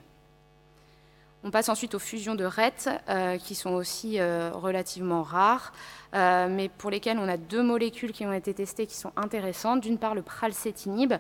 On 1.44 1.52
passe 1.52 1.70
ensuite 1.70 1.94
aux 1.94 2.00
fusions 2.00 2.36
de 2.36 2.44
RET, 2.44 2.90
euh, 3.10 3.38
qui 3.38 3.56
sont 3.56 3.70
aussi 3.70 4.20
euh, 4.20 4.50
relativement 4.54 5.22
rares, 5.22 5.72
euh, 6.14 6.48
mais 6.50 6.68
pour 6.68 6.90
lesquelles 6.90 7.20
on 7.20 7.30
a 7.30 7.38
deux 7.38 7.62
molécules 7.62 8.12
qui 8.12 8.26
ont 8.26 8.34
été 8.34 8.54
testées 8.54 8.88
qui 8.88 8.96
sont 8.96 9.12
intéressantes. 9.16 9.82
D'une 9.82 9.98
part, 9.98 10.16
le 10.16 10.24
pralsetinib, 10.24 11.14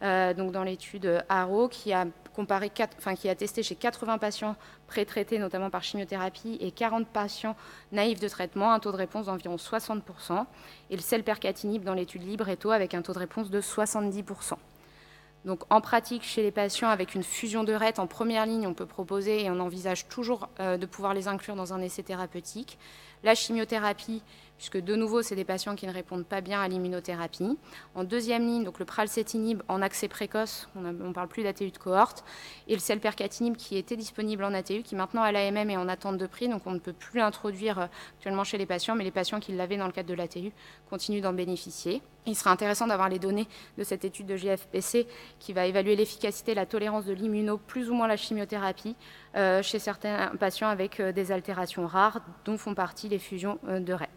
donc 0.00 0.52
dans 0.52 0.62
l'étude 0.62 1.24
ARO, 1.28 1.68
qui 1.68 1.92
a, 1.92 2.06
comparé 2.34 2.70
qui 2.70 3.28
a 3.28 3.34
testé 3.34 3.62
chez 3.62 3.74
80 3.74 4.18
patients 4.18 4.56
pré-traités, 4.86 5.38
notamment 5.38 5.70
par 5.70 5.82
chimiothérapie, 5.82 6.58
et 6.60 6.70
40 6.70 7.06
patients 7.06 7.56
naïfs 7.92 8.20
de 8.20 8.28
traitement, 8.28 8.72
un 8.72 8.80
taux 8.80 8.92
de 8.92 8.96
réponse 8.96 9.26
d'environ 9.26 9.56
60%, 9.56 10.44
et 10.90 10.96
le 10.96 11.02
selpercatinib 11.02 11.84
dans 11.84 11.94
l'étude 11.94 12.26
Libretto 12.26 12.70
avec 12.70 12.94
un 12.94 13.02
taux 13.02 13.12
de 13.12 13.18
réponse 13.18 13.50
de 13.50 13.60
70%. 13.60 14.54
Donc 15.44 15.62
en 15.68 15.80
pratique, 15.80 16.22
chez 16.22 16.42
les 16.42 16.50
patients 16.50 16.88
avec 16.88 17.14
une 17.14 17.22
fusion 17.22 17.64
de 17.64 17.74
RET 17.74 17.98
en 17.98 18.06
première 18.06 18.46
ligne, 18.46 18.66
on 18.66 18.72
peut 18.72 18.86
proposer 18.86 19.44
et 19.44 19.50
on 19.50 19.60
envisage 19.60 20.08
toujours 20.08 20.48
euh, 20.58 20.78
de 20.78 20.86
pouvoir 20.86 21.12
les 21.12 21.28
inclure 21.28 21.54
dans 21.54 21.74
un 21.74 21.82
essai 21.82 22.02
thérapeutique. 22.02 22.78
La 23.22 23.34
chimiothérapie, 23.34 24.22
puisque 24.56 24.78
de 24.78 24.94
nouveau, 24.94 25.22
c'est 25.22 25.36
des 25.36 25.44
patients 25.44 25.74
qui 25.74 25.86
ne 25.86 25.92
répondent 25.92 26.26
pas 26.26 26.40
bien 26.40 26.60
à 26.60 26.68
l'immunothérapie. 26.68 27.58
En 27.94 28.04
deuxième 28.04 28.46
ligne, 28.46 28.64
donc 28.64 28.78
le 28.78 28.84
pralsetinib 28.84 29.62
en 29.68 29.82
accès 29.82 30.08
précoce, 30.08 30.68
on 30.76 30.80
ne 30.80 31.12
parle 31.12 31.28
plus 31.28 31.42
d'ATU 31.42 31.70
de 31.70 31.78
cohorte, 31.78 32.24
et 32.68 32.74
le 32.74 32.80
selpercatinib 32.80 33.56
qui 33.56 33.76
était 33.76 33.96
disponible 33.96 34.44
en 34.44 34.54
ATU, 34.54 34.82
qui 34.82 34.94
maintenant 34.94 35.22
à 35.22 35.32
l'AMM 35.32 35.70
est 35.70 35.76
en 35.76 35.88
attente 35.88 36.18
de 36.18 36.26
prix, 36.26 36.48
donc 36.48 36.62
on 36.66 36.72
ne 36.72 36.78
peut 36.78 36.92
plus 36.92 37.20
l'introduire 37.20 37.78
euh, 37.78 37.86
actuellement 38.16 38.44
chez 38.44 38.58
les 38.58 38.66
patients, 38.66 38.94
mais 38.94 39.04
les 39.04 39.10
patients 39.10 39.40
qui 39.40 39.52
l'avaient 39.52 39.76
dans 39.76 39.86
le 39.86 39.92
cadre 39.92 40.08
de 40.08 40.14
l'ATU 40.14 40.52
continuent 40.88 41.22
d'en 41.22 41.32
bénéficier. 41.32 42.02
Il 42.26 42.34
sera 42.34 42.50
intéressant 42.50 42.86
d'avoir 42.86 43.08
les 43.08 43.18
données 43.18 43.46
de 43.76 43.84
cette 43.84 44.04
étude 44.04 44.26
de 44.26 44.36
GFPC 44.36 45.06
qui 45.38 45.52
va 45.52 45.66
évaluer 45.66 45.94
l'efficacité 45.94 46.54
la 46.54 46.66
tolérance 46.66 47.04
de 47.04 47.12
l'immuno, 47.12 47.58
plus 47.58 47.90
ou 47.90 47.94
moins 47.94 48.08
la 48.08 48.16
chimiothérapie, 48.16 48.96
euh, 49.36 49.62
chez 49.62 49.78
certains 49.78 50.32
patients 50.40 50.68
avec 50.68 51.00
euh, 51.00 51.12
des 51.12 51.32
altérations 51.32 51.86
rares, 51.86 52.20
dont 52.44 52.56
font 52.56 52.74
partie 52.74 53.08
les 53.08 53.18
fusions 53.18 53.58
de 53.64 53.92
RET. 53.92 54.08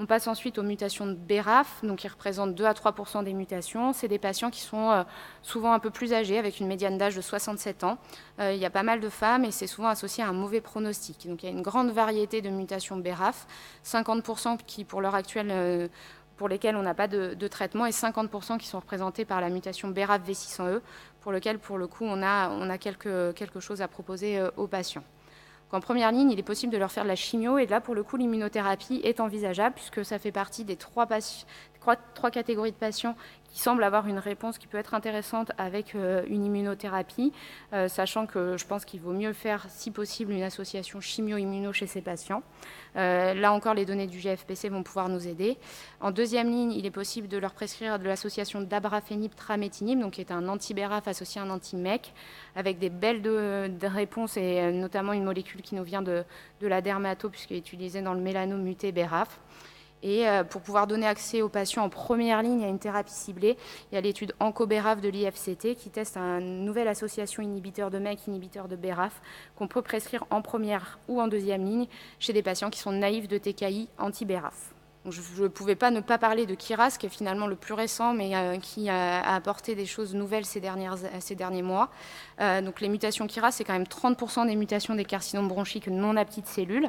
On 0.00 0.06
passe 0.06 0.28
ensuite 0.28 0.56
aux 0.56 0.62
mutations 0.62 1.06
de 1.06 1.12
BRAF, 1.12 1.84
donc 1.84 1.98
qui 1.98 2.08
représentent 2.08 2.54
2 2.54 2.64
à 2.64 2.72
3% 2.72 3.22
des 3.22 3.34
mutations. 3.34 3.92
C'est 3.92 4.08
des 4.08 4.18
patients 4.18 4.48
qui 4.48 4.62
sont 4.62 4.90
euh, 4.90 5.02
souvent 5.42 5.74
un 5.74 5.78
peu 5.78 5.90
plus 5.90 6.14
âgés, 6.14 6.38
avec 6.38 6.58
une 6.58 6.68
médiane 6.68 6.96
d'âge 6.96 7.16
de 7.16 7.20
67 7.20 7.84
ans. 7.84 7.98
Euh, 8.38 8.54
il 8.54 8.58
y 8.58 8.64
a 8.64 8.70
pas 8.70 8.82
mal 8.82 9.00
de 9.00 9.10
femmes 9.10 9.44
et 9.44 9.50
c'est 9.50 9.66
souvent 9.66 9.88
associé 9.88 10.24
à 10.24 10.28
un 10.28 10.32
mauvais 10.32 10.62
pronostic. 10.62 11.28
Donc 11.28 11.42
il 11.42 11.46
y 11.46 11.48
a 11.50 11.52
une 11.52 11.60
grande 11.60 11.90
variété 11.90 12.40
de 12.40 12.48
mutations 12.48 12.96
BRAF, 12.96 13.46
50% 13.84 14.56
qui, 14.66 14.84
pour 14.84 15.02
l'heure 15.02 15.14
actuelle, 15.14 15.50
euh, 15.50 15.88
pour 16.40 16.48
lesquelles 16.48 16.76
on 16.76 16.82
n'a 16.82 16.94
pas 16.94 17.06
de, 17.06 17.48
traitement, 17.48 17.84
et 17.84 17.90
50% 17.90 18.56
qui 18.56 18.66
sont 18.66 18.80
représentés 18.80 19.26
par 19.26 19.42
la 19.42 19.50
mutation 19.50 19.88
BRAF 19.88 20.22
V600E, 20.26 20.80
pour 21.20 21.32
lequel, 21.32 21.58
pour 21.58 21.76
le 21.76 21.86
coup, 21.86 22.06
on 22.06 22.22
a, 22.22 22.78
quelque, 22.78 23.60
chose 23.60 23.82
à 23.82 23.88
proposer 23.88 24.42
aux 24.56 24.66
patients. 24.66 25.04
En 25.70 25.80
première 25.80 26.10
ligne, 26.12 26.30
il 26.30 26.38
est 26.38 26.42
possible 26.42 26.72
de 26.72 26.78
leur 26.78 26.90
faire 26.90 27.02
de 27.02 27.08
la 27.08 27.14
chimio, 27.14 27.58
et 27.58 27.66
là, 27.66 27.82
pour 27.82 27.94
le 27.94 28.02
coup, 28.02 28.16
l'immunothérapie 28.16 29.02
est 29.04 29.20
envisageable, 29.20 29.74
puisque 29.74 30.02
ça 30.02 30.18
fait 30.18 30.32
partie 30.32 30.64
des 30.64 30.76
trois, 30.76 31.04
trois 31.80 32.30
catégories 32.30 32.72
de 32.72 32.76
patients 32.76 33.16
qui 33.52 33.58
semble 33.58 33.82
avoir 33.82 34.06
une 34.06 34.18
réponse 34.18 34.58
qui 34.58 34.66
peut 34.66 34.78
être 34.78 34.94
intéressante 34.94 35.50
avec 35.58 35.94
euh, 35.94 36.22
une 36.28 36.44
immunothérapie, 36.44 37.32
euh, 37.72 37.88
sachant 37.88 38.26
que 38.26 38.56
je 38.56 38.64
pense 38.64 38.84
qu'il 38.84 39.00
vaut 39.00 39.12
mieux 39.12 39.32
faire, 39.32 39.66
si 39.68 39.90
possible, 39.90 40.32
une 40.32 40.42
association 40.42 41.00
chimio-immuno 41.00 41.72
chez 41.72 41.86
ces 41.86 42.00
patients. 42.00 42.42
Euh, 42.96 43.34
là 43.34 43.52
encore, 43.52 43.74
les 43.74 43.84
données 43.84 44.06
du 44.06 44.18
GFPC 44.18 44.68
vont 44.68 44.82
pouvoir 44.82 45.08
nous 45.08 45.26
aider. 45.26 45.58
En 46.00 46.10
deuxième 46.10 46.48
ligne, 46.48 46.72
il 46.72 46.86
est 46.86 46.90
possible 46.90 47.28
de 47.28 47.38
leur 47.38 47.52
prescrire 47.52 47.98
de 47.98 48.04
l'association 48.04 48.60
d'abrafenib 48.60 49.34
trametinib, 49.34 49.98
donc 49.98 50.12
qui 50.12 50.20
est 50.20 50.30
un 50.32 50.48
anti-BRAF 50.48 51.08
associé 51.08 51.40
à 51.40 51.44
un 51.44 51.50
anti-MEC, 51.50 52.12
avec 52.54 52.78
des 52.78 52.90
belles 52.90 53.22
réponses 53.82 54.36
et 54.36 54.72
notamment 54.72 55.12
une 55.12 55.24
molécule 55.24 55.62
qui 55.62 55.74
nous 55.74 55.84
vient 55.84 56.02
de, 56.02 56.24
la 56.60 56.80
dermato, 56.80 57.28
puisqu'elle 57.28 57.58
est 57.58 57.72
utilisée 57.72 58.02
dans 58.02 58.14
le 58.14 58.20
mélanome 58.20 58.62
muté 58.62 58.92
BRAF. 58.92 59.40
Et 60.02 60.26
euh, 60.26 60.44
pour 60.44 60.62
pouvoir 60.62 60.86
donner 60.86 61.06
accès 61.06 61.42
aux 61.42 61.48
patients 61.48 61.84
en 61.84 61.88
première 61.88 62.42
ligne 62.42 62.64
à 62.64 62.68
une 62.68 62.78
thérapie 62.78 63.12
ciblée, 63.12 63.56
il 63.90 63.94
y 63.94 63.98
a 63.98 64.00
l'étude 64.00 64.34
ANCO-BRAF 64.40 65.00
de 65.00 65.08
l'IFCT 65.08 65.74
qui 65.74 65.90
teste 65.90 66.16
une 66.16 66.64
nouvelle 66.64 66.88
association 66.88 67.42
inhibiteur 67.42 67.90
de 67.90 67.98
MEC, 67.98 68.26
inhibiteur 68.26 68.68
de 68.68 68.76
BRAF, 68.76 69.20
qu'on 69.56 69.68
peut 69.68 69.82
prescrire 69.82 70.24
en 70.30 70.42
première 70.42 70.98
ou 71.08 71.20
en 71.20 71.28
deuxième 71.28 71.64
ligne 71.64 71.86
chez 72.18 72.32
des 72.32 72.42
patients 72.42 72.70
qui 72.70 72.78
sont 72.78 72.92
naïfs 72.92 73.28
de 73.28 73.38
TKI 73.38 73.88
anti-BRAF. 73.98 74.74
Je 75.06 75.42
ne 75.42 75.48
pouvais 75.48 75.76
pas 75.76 75.90
ne 75.90 76.00
pas 76.00 76.18
parler 76.18 76.44
de 76.44 76.54
Kiras, 76.54 76.96
qui 76.98 77.06
est 77.06 77.10
finalement 77.10 77.46
le 77.46 77.56
plus 77.56 77.72
récent, 77.72 78.12
mais 78.12 78.36
euh, 78.36 78.58
qui 78.58 78.90
a, 78.90 79.34
apporté 79.34 79.74
des 79.74 79.86
choses 79.86 80.14
nouvelles 80.14 80.44
ces, 80.44 80.60
derniers 80.60 81.62
mois. 81.62 81.88
Euh, 82.42 82.60
les 82.80 82.88
mutations 82.90 83.26
Kiras, 83.26 83.52
c'est 83.52 83.64
quand 83.64 83.72
même 83.72 83.84
30% 83.84 84.46
des 84.46 84.56
mutations 84.56 84.94
des 84.94 85.06
carcinomes 85.06 85.48
bronchiques 85.48 85.88
non 85.88 86.16
à 86.16 86.24
petites 86.26 86.48
cellules. 86.48 86.86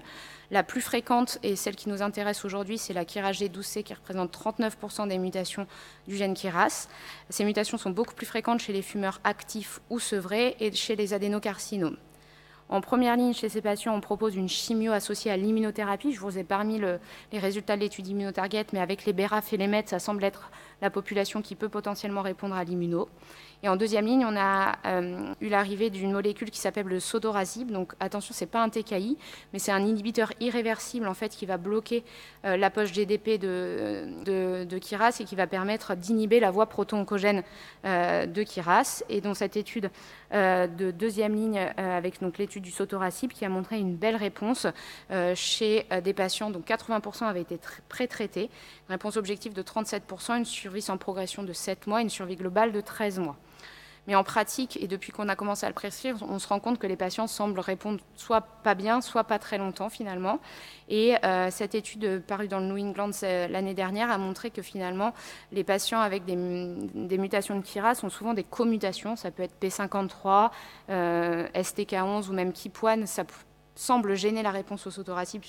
La 0.51 0.61
plus 0.61 0.81
fréquente 0.81 1.39
et 1.41 1.55
celle 1.55 1.77
qui 1.77 1.87
nous 1.87 2.01
intéresse 2.01 2.43
aujourd'hui, 2.43 2.77
c'est 2.77 2.93
la 2.93 3.05
KIRAS 3.05 3.31
G12C 3.31 3.83
qui 3.83 3.93
représente 3.93 4.37
39% 4.37 5.07
des 5.07 5.17
mutations 5.17 5.65
du 6.05 6.17
gène 6.17 6.33
Kiras. 6.33 6.89
Ces 7.29 7.45
mutations 7.45 7.77
sont 7.77 7.91
beaucoup 7.91 8.13
plus 8.13 8.25
fréquentes 8.25 8.59
chez 8.59 8.73
les 8.73 8.81
fumeurs 8.81 9.21
actifs 9.23 9.79
ou 9.89 9.99
sevrés 9.99 10.57
et 10.59 10.73
chez 10.73 10.97
les 10.97 11.13
adénocarcinomes. 11.13 11.95
En 12.71 12.79
première 12.79 13.17
ligne, 13.17 13.33
chez 13.33 13.49
ces 13.49 13.61
patients, 13.61 13.93
on 13.93 13.99
propose 13.99 14.37
une 14.37 14.47
chimio 14.47 14.93
associée 14.93 15.29
à 15.29 15.35
l'immunothérapie. 15.35 16.13
Je 16.13 16.21
vous 16.21 16.37
ai 16.37 16.45
parmi 16.45 16.79
les 16.79 17.39
résultats 17.39 17.75
de 17.75 17.81
l'étude 17.81 18.07
immunotarget, 18.07 18.67
mais 18.71 18.79
avec 18.79 19.05
les 19.05 19.11
BRAF 19.11 19.51
et 19.51 19.57
les 19.57 19.67
MET, 19.67 19.83
ça 19.87 19.99
semble 19.99 20.23
être 20.23 20.49
la 20.81 20.89
population 20.89 21.41
qui 21.41 21.55
peut 21.55 21.67
potentiellement 21.67 22.21
répondre 22.21 22.55
à 22.55 22.63
l'immuno. 22.63 23.09
Et 23.63 23.69
en 23.69 23.75
deuxième 23.75 24.07
ligne, 24.07 24.25
on 24.25 24.35
a 24.35 24.75
euh, 24.87 25.33
eu 25.39 25.49
l'arrivée 25.49 25.91
d'une 25.91 26.11
molécule 26.11 26.49
qui 26.49 26.59
s'appelle 26.59 26.87
le 26.87 26.99
sodorazib. 26.99 27.69
Donc 27.69 27.93
attention, 27.99 28.33
ce 28.33 28.43
n'est 28.43 28.49
pas 28.49 28.63
un 28.63 28.69
TKI, 28.69 29.17
mais 29.53 29.59
c'est 29.59 29.71
un 29.71 29.85
inhibiteur 29.85 30.33
irréversible 30.39 31.07
en 31.07 31.13
fait 31.13 31.29
qui 31.29 31.45
va 31.45 31.57
bloquer 31.57 32.03
euh, 32.45 32.57
la 32.57 32.71
poche 32.71 32.91
GDP 32.91 33.39
de, 33.39 34.65
de, 34.65 34.77
Kiras 34.79 35.17
et 35.19 35.25
qui 35.25 35.35
va 35.35 35.45
permettre 35.45 35.95
d'inhiber 35.95 36.39
la 36.39 36.49
voie 36.49 36.65
proto-oncogène 36.65 37.43
euh, 37.85 38.25
de 38.25 38.41
Kiras. 38.41 39.03
Et 39.09 39.21
dans 39.21 39.35
cette 39.35 39.55
étude 39.57 39.91
de 40.33 40.91
deuxième 40.91 41.35
ligne 41.35 41.59
avec 41.75 42.21
l'étude 42.39 42.63
du 42.63 42.71
sotoracib 42.71 43.33
qui 43.33 43.43
a 43.43 43.49
montré 43.49 43.77
une 43.77 43.97
belle 43.97 44.15
réponse 44.15 44.65
chez 45.35 45.85
des 46.05 46.13
patients 46.13 46.49
dont 46.49 46.61
80% 46.61 47.25
avaient 47.25 47.41
été 47.41 47.59
pré-traités, 47.89 48.49
réponse 48.87 49.17
objective 49.17 49.51
de 49.51 49.61
37%, 49.61 50.37
une 50.37 50.45
survie 50.45 50.81
sans 50.81 50.95
progression 50.95 51.43
de 51.43 51.51
7 51.51 51.85
mois, 51.85 52.01
une 52.01 52.09
survie 52.09 52.37
globale 52.37 52.71
de 52.71 52.79
13 52.79 53.19
mois. 53.19 53.35
Mais 54.07 54.15
en 54.15 54.23
pratique, 54.23 54.81
et 54.81 54.87
depuis 54.87 55.11
qu'on 55.11 55.29
a 55.29 55.35
commencé 55.35 55.65
à 55.65 55.69
le 55.69 55.75
prescrire, 55.75 56.15
on 56.27 56.39
se 56.39 56.47
rend 56.47 56.59
compte 56.59 56.79
que 56.79 56.87
les 56.87 56.95
patients 56.95 57.27
semblent 57.27 57.59
répondre 57.59 57.99
soit 58.15 58.41
pas 58.41 58.73
bien, 58.73 58.99
soit 58.99 59.23
pas 59.25 59.37
très 59.37 59.59
longtemps 59.59 59.89
finalement. 59.89 60.39
Et 60.89 61.15
euh, 61.23 61.51
cette 61.51 61.75
étude 61.75 62.23
parue 62.25 62.47
dans 62.47 62.59
le 62.59 62.65
New 62.65 62.83
England 62.83 63.11
l'année 63.21 63.75
dernière 63.75 64.09
a 64.09 64.17
montré 64.17 64.49
que 64.49 64.63
finalement, 64.63 65.13
les 65.51 65.63
patients 65.63 65.99
avec 65.99 66.25
des, 66.25 66.35
mutations 66.35 67.59
de 67.59 67.63
KIRA 67.63 67.93
sont 67.93 68.09
souvent 68.09 68.33
des 68.33 68.43
commutations. 68.43 69.15
Ça 69.15 69.29
peut 69.29 69.43
être 69.43 69.55
P53, 69.61 70.49
euh, 70.89 71.47
STK11 71.53 72.29
ou 72.29 72.33
même 72.33 72.51
KIP1. 72.51 73.05
Ça 73.05 73.23
semble 73.75 74.15
gêner 74.15 74.43
la 74.43 74.51
réponse 74.51 74.87
au 74.87 74.91
sotoracib 74.91 75.41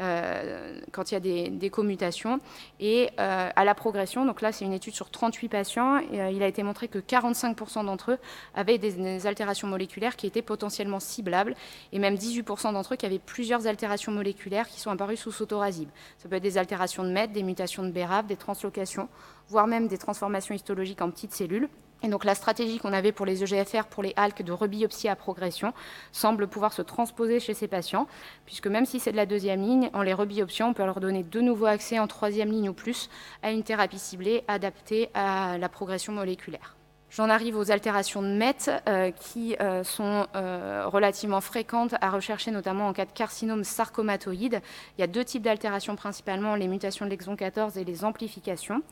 euh, 0.00 0.80
quand 0.92 1.10
il 1.10 1.14
y 1.14 1.16
a 1.16 1.50
des, 1.50 1.70
commutations. 1.70 2.40
Et 2.78 3.10
euh, 3.18 3.50
à 3.54 3.64
la 3.64 3.74
progression, 3.74 4.24
donc 4.24 4.40
là 4.40 4.50
c'est 4.50 4.64
une 4.64 4.72
étude 4.72 4.94
sur 4.94 5.10
38 5.10 5.48
patients, 5.48 6.00
euh, 6.14 6.30
il 6.32 6.42
a 6.42 6.46
été 6.46 6.62
montré 6.62 6.88
que 6.88 6.98
45% 6.98 7.84
d'entre 7.84 8.12
eux 8.12 8.18
avaient 8.54 8.78
des, 8.78 9.26
altérations 9.26 9.68
moléculaires 9.68 10.16
qui 10.16 10.26
étaient 10.26 10.42
potentiellement 10.42 11.00
ciblables, 11.00 11.54
et 11.92 11.98
même 11.98 12.14
18% 12.14 12.72
d'entre 12.72 12.94
eux 12.94 12.96
qui 12.96 13.04
avaient 13.04 13.18
plusieurs 13.18 13.66
altérations 13.66 14.10
moléculaires 14.10 14.68
qui 14.68 14.80
sont 14.80 14.90
apparues 14.90 15.16
sous 15.16 15.32
sotorasib. 15.32 15.88
Ça 16.18 16.28
peut 16.28 16.36
être 16.36 16.42
des 16.42 16.56
altérations 16.56 17.04
de 17.04 17.10
MET, 17.10 17.28
des 17.28 17.42
mutations 17.42 17.82
de 17.82 17.90
BRAF, 17.90 18.26
des 18.26 18.36
translocations, 18.36 19.08
voire 19.48 19.66
même 19.66 19.86
des 19.86 19.98
transformations 19.98 20.54
histologiques 20.54 21.02
en 21.02 21.10
petites 21.10 21.34
cellules. 21.34 21.68
Et 22.02 22.08
donc 22.08 22.24
la 22.24 22.34
stratégie 22.34 22.78
qu'on 22.78 22.92
avait 22.92 23.12
pour 23.12 23.26
les 23.26 23.42
EGFR, 23.42 23.84
pour 23.84 24.02
les 24.02 24.12
ALK 24.16 24.42
de 24.42 24.52
rebiopsie 24.52 25.08
à 25.08 25.16
progression, 25.16 25.72
semble 26.12 26.48
pouvoir 26.48 26.72
se 26.72 26.82
transposer 26.82 27.40
chez 27.40 27.54
ces 27.54 27.68
patients, 27.68 28.06
puisque 28.46 28.66
même 28.66 28.86
si 28.86 29.00
c'est 29.00 29.12
de 29.12 29.16
la 29.16 29.26
deuxième 29.26 29.62
ligne, 29.62 29.90
en 29.92 30.02
les 30.02 30.14
rebiopsiant, 30.14 30.70
on 30.70 30.74
peut 30.74 30.84
leur 30.84 31.00
donner 31.00 31.22
de 31.22 31.40
nouveau 31.40 31.66
accès 31.66 31.98
en 31.98 32.06
troisième 32.06 32.50
ligne 32.50 32.70
ou 32.70 32.74
plus 32.74 33.10
à 33.42 33.50
une 33.50 33.62
thérapie 33.62 33.98
ciblée 33.98 34.44
adaptée 34.48 35.10
à 35.14 35.58
la 35.58 35.68
progression 35.68 36.12
moléculaire. 36.12 36.76
J'en 37.10 37.28
arrive 37.28 37.56
aux 37.56 37.72
altérations 37.72 38.22
de 38.22 38.28
MET 38.28 38.54
euh, 38.86 39.10
qui 39.10 39.56
euh, 39.60 39.82
sont 39.82 40.28
euh, 40.36 40.84
relativement 40.86 41.40
fréquentes 41.40 41.96
à 42.00 42.10
rechercher, 42.10 42.52
notamment 42.52 42.86
en 42.86 42.92
cas 42.92 43.04
de 43.04 43.10
carcinome 43.10 43.64
sarcomatoïde. 43.64 44.60
Il 44.96 45.00
y 45.00 45.04
a 45.04 45.08
deux 45.08 45.24
types 45.24 45.42
d'altérations 45.42 45.96
principalement, 45.96 46.54
les 46.54 46.68
mutations 46.68 47.06
de 47.06 47.10
l'exon 47.10 47.34
14 47.34 47.78
et 47.78 47.84
les 47.84 48.04
amplifications. 48.04 48.82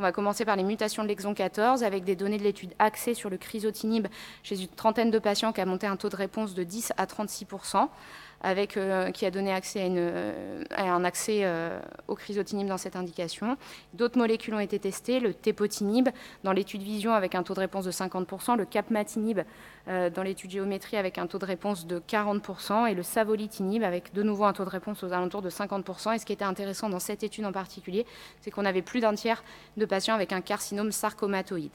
On 0.00 0.02
va 0.02 0.12
commencer 0.12 0.46
par 0.46 0.56
les 0.56 0.62
mutations 0.62 1.02
de 1.02 1.08
l'exon 1.08 1.34
14 1.34 1.84
avec 1.84 2.04
des 2.04 2.16
données 2.16 2.38
de 2.38 2.42
l'étude 2.42 2.72
axée 2.78 3.12
sur 3.12 3.28
le 3.28 3.36
chrysotinib 3.36 4.06
chez 4.42 4.58
une 4.58 4.68
trentaine 4.68 5.10
de 5.10 5.18
patients 5.18 5.52
qui 5.52 5.60
a 5.60 5.66
monté 5.66 5.86
un 5.86 5.96
taux 5.96 6.08
de 6.08 6.16
réponse 6.16 6.54
de 6.54 6.62
10 6.62 6.94
à 6.96 7.06
36 7.06 7.44
avec, 8.40 8.78
qui 9.14 9.26
a 9.26 9.30
donné 9.30 9.52
accès 9.52 9.90
à, 10.70 10.82
un 10.82 11.04
accès 11.04 11.44
au 12.08 12.14
chrysotinib 12.14 12.66
dans 12.66 12.78
cette 12.78 12.96
indication. 12.96 13.56
D'autres 13.94 14.18
molécules 14.18 14.54
ont 14.54 14.60
été 14.60 14.78
testées, 14.78 15.20
le 15.20 15.34
tepotinib 15.34 16.08
dans 16.44 16.52
l'étude 16.52 16.82
vision 16.82 17.12
avec 17.12 17.34
un 17.34 17.42
taux 17.42 17.54
de 17.54 17.60
réponse 17.60 17.84
de 17.84 17.90
50%, 17.90 18.56
le 18.56 18.64
capmatinib 18.64 19.40
dans 19.86 20.22
l'étude 20.22 20.50
géométrie 20.50 20.96
avec 20.96 21.18
un 21.18 21.26
taux 21.26 21.38
de 21.38 21.46
réponse 21.46 21.86
de 21.86 21.98
40% 21.98 22.88
et 22.88 22.94
le 22.94 23.02
savolitinib 23.02 23.82
avec 23.82 24.12
de 24.12 24.22
nouveau 24.22 24.44
un 24.44 24.52
taux 24.52 24.64
de 24.64 24.70
réponse 24.70 25.02
aux 25.02 25.12
alentours 25.12 25.42
de 25.42 25.50
50%. 25.50 26.14
Et 26.14 26.18
ce 26.18 26.26
qui 26.26 26.32
était 26.32 26.44
intéressant 26.44 26.88
dans 26.88 27.00
cette 27.00 27.22
étude 27.22 27.44
en 27.44 27.52
particulier, 27.52 28.06
c'est 28.40 28.50
qu'on 28.50 28.64
avait 28.64 28.82
plus 28.82 29.00
d'un 29.00 29.14
tiers 29.14 29.42
de 29.76 29.84
patients 29.84 30.14
avec 30.14 30.32
un 30.32 30.40
carcinome 30.40 30.92
sarcomatoïde. 30.92 31.72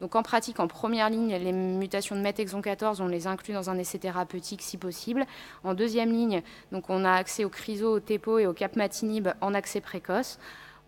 Donc 0.00 0.16
en 0.16 0.22
pratique, 0.22 0.60
en 0.60 0.66
première 0.66 1.08
ligne, 1.08 1.34
les 1.36 1.52
mutations 1.52 2.16
de 2.16 2.20
MET 2.20 2.34
exon 2.38 2.60
14, 2.60 3.00
on 3.00 3.06
les 3.06 3.26
inclut 3.26 3.54
dans 3.54 3.70
un 3.70 3.78
essai 3.78 3.98
thérapeutique 3.98 4.62
si 4.62 4.76
possible. 4.76 5.24
En 5.62 5.74
deuxième 5.74 6.12
ligne, 6.12 6.42
donc 6.72 6.90
on 6.90 7.04
a 7.04 7.12
accès 7.12 7.44
au 7.44 7.48
chryso, 7.48 7.92
au 7.92 8.00
TEPO 8.00 8.38
et 8.38 8.46
au 8.46 8.52
capmatinib 8.52 9.28
en 9.40 9.54
accès 9.54 9.80
précoce. 9.80 10.38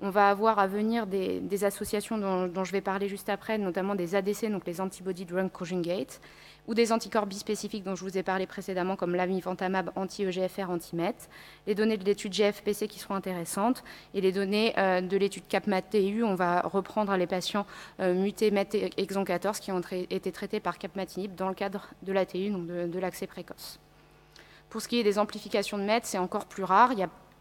On 0.02 0.10
va 0.10 0.28
avoir 0.28 0.58
à 0.58 0.66
venir 0.66 1.06
des, 1.06 1.64
associations 1.64 2.18
dont, 2.18 2.64
je 2.64 2.72
vais 2.72 2.82
parler 2.82 3.08
juste 3.08 3.30
après, 3.30 3.56
notamment 3.56 3.94
des 3.94 4.14
ADC, 4.14 4.50
donc 4.50 4.66
les 4.66 4.80
antibody 4.82 5.24
drug 5.24 5.50
conjugate, 5.50 6.20
ou 6.66 6.74
des 6.74 6.92
anticorps 6.92 7.24
bispécifiques 7.24 7.82
dont 7.82 7.94
je 7.94 8.04
vous 8.04 8.18
ai 8.18 8.22
parlé 8.22 8.46
précédemment, 8.46 8.96
comme 8.96 9.14
l'amivantamab 9.14 9.92
anti-EGFR, 9.96 10.68
anti-MET, 10.68 11.14
les 11.66 11.74
données 11.74 11.96
de 11.96 12.04
l'étude 12.04 12.34
GFPC 12.34 12.88
qui 12.88 12.98
seront 12.98 13.14
intéressantes, 13.14 13.84
et 14.12 14.20
les 14.20 14.32
données 14.32 14.74
euh, 14.76 15.00
de 15.00 15.16
l'étude 15.16 15.46
CAPMAT-TU, 15.48 16.24
on 16.24 16.34
va 16.34 16.60
reprendre 16.60 17.16
les 17.16 17.26
patients 17.26 17.64
euh, 18.00 18.12
mutés 18.12 18.50
MET 18.50 18.68
exon 18.98 19.24
14 19.24 19.60
qui 19.60 19.72
ont 19.72 19.80
été 20.10 20.30
traités 20.30 20.60
par 20.60 20.76
CAPMATINIB 20.76 21.34
dans 21.36 21.48
le 21.48 21.54
cadre 21.54 21.88
de 22.02 22.12
l'ATU, 22.12 22.50
donc 22.50 22.66
de, 22.66 22.98
l'accès 22.98 23.26
précoce. 23.26 23.78
Pour 24.68 24.82
ce 24.82 24.88
qui 24.88 24.98
est 24.98 25.04
des 25.04 25.18
amplifications 25.18 25.78
de 25.78 25.84
MET, 25.84 26.00
c'est 26.02 26.18
encore 26.18 26.44
plus 26.44 26.64
rare. 26.64 26.92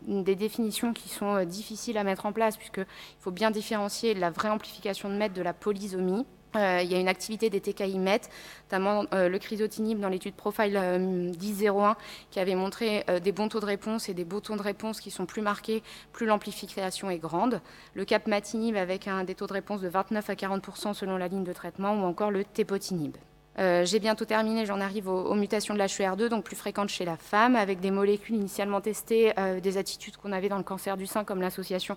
Des 0.03 0.35
définitions 0.35 0.93
qui 0.93 1.09
sont 1.09 1.35
euh, 1.35 1.45
difficiles 1.45 1.97
à 1.97 2.03
mettre 2.03 2.25
en 2.25 2.31
place, 2.31 2.57
puisqu'il 2.57 2.85
faut 3.19 3.31
bien 3.31 3.51
différencier 3.51 4.13
la 4.13 4.29
vraie 4.29 4.49
amplification 4.49 5.09
de 5.09 5.15
MET 5.15 5.29
de 5.29 5.41
la 5.41 5.53
polysomie. 5.53 6.25
Euh, 6.55 6.81
il 6.83 6.91
y 6.91 6.95
a 6.95 6.99
une 6.99 7.07
activité 7.07 7.49
des 7.49 7.59
TKI 7.59 7.99
MET, 7.99 8.21
notamment 8.65 9.05
euh, 9.13 9.27
le 9.27 9.39
chrysotinib 9.39 9.99
dans 9.99 10.09
l'étude 10.09 10.35
Profile 10.35 10.79
1001, 10.99 11.89
euh, 11.89 11.93
qui 12.31 12.39
avait 12.39 12.55
montré 12.55 13.05
des 13.21 13.31
bons 13.31 13.49
taux 13.49 13.59
de 13.59 13.65
réponse 13.65 14.09
et 14.09 14.13
des 14.13 14.25
beaux 14.25 14.39
taux 14.39 14.55
de 14.55 14.61
réponse 14.61 15.01
qui 15.01 15.11
sont 15.11 15.25
plus 15.25 15.41
marqués, 15.41 15.83
plus 16.13 16.25
l'amplification 16.25 17.09
est 17.09 17.17
grande. 17.17 17.61
Le 17.93 18.05
capmatinib 18.05 18.75
avec 18.77 19.07
un, 19.07 19.23
des 19.23 19.35
taux 19.35 19.47
de 19.47 19.53
réponse 19.53 19.81
de 19.81 19.89
29 19.89 20.29
à 20.29 20.33
40% 20.33 20.93
selon 20.93 21.17
la 21.17 21.27
ligne 21.27 21.43
de 21.43 21.53
traitement, 21.53 21.93
ou 21.93 22.05
encore 22.05 22.31
le 22.31 22.43
tepotinib. 22.43 23.15
J'ai 23.57 23.99
bientôt 23.99 24.25
terminé, 24.25 24.65
j'en 24.65 24.81
arrive 24.81 25.07
aux, 25.07 25.33
mutations 25.33 25.73
de 25.73 25.79
l'HER2, 25.79 26.27
donc 26.27 26.43
plus 26.43 26.57
fréquentes 26.57 26.89
chez 26.89 27.05
la 27.05 27.15
femme, 27.15 27.55
avec 27.55 27.79
des 27.79 27.91
molécules 27.91 28.35
initialement 28.35 28.81
testées, 28.81 29.33
des 29.63 29.77
attitudes 29.77 30.17
qu'on 30.17 30.33
avait 30.33 30.49
dans 30.49 30.57
le 30.57 30.63
cancer 30.63 30.97
du 30.97 31.07
sein, 31.07 31.23
comme 31.23 31.39
l'association 31.39 31.95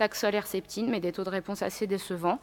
taxol-herceptine, 0.00 0.88
mais 0.88 1.00
des 1.00 1.12
taux 1.12 1.24
de 1.24 1.30
réponse 1.30 1.62
assez 1.62 1.86
décevants. 1.86 2.38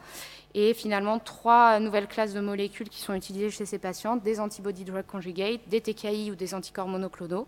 Et 0.54 0.74
finalement, 0.74 1.18
trois 1.18 1.80
nouvelles 1.80 2.06
classes 2.06 2.32
de 2.32 2.40
molécules 2.40 2.88
qui 2.88 3.00
sont 3.00 3.14
utilisées 3.14 3.50
chez 3.50 3.66
ces 3.66 3.78
patients, 3.78 4.16
des 4.16 4.38
antibody 4.38 4.84
drug 4.84 5.04
conjugate, 5.06 5.60
des 5.68 5.80
TKI 5.80 6.30
ou 6.30 6.36
des 6.36 6.54
anticorps 6.54 6.88
monoclonaux. 6.88 7.46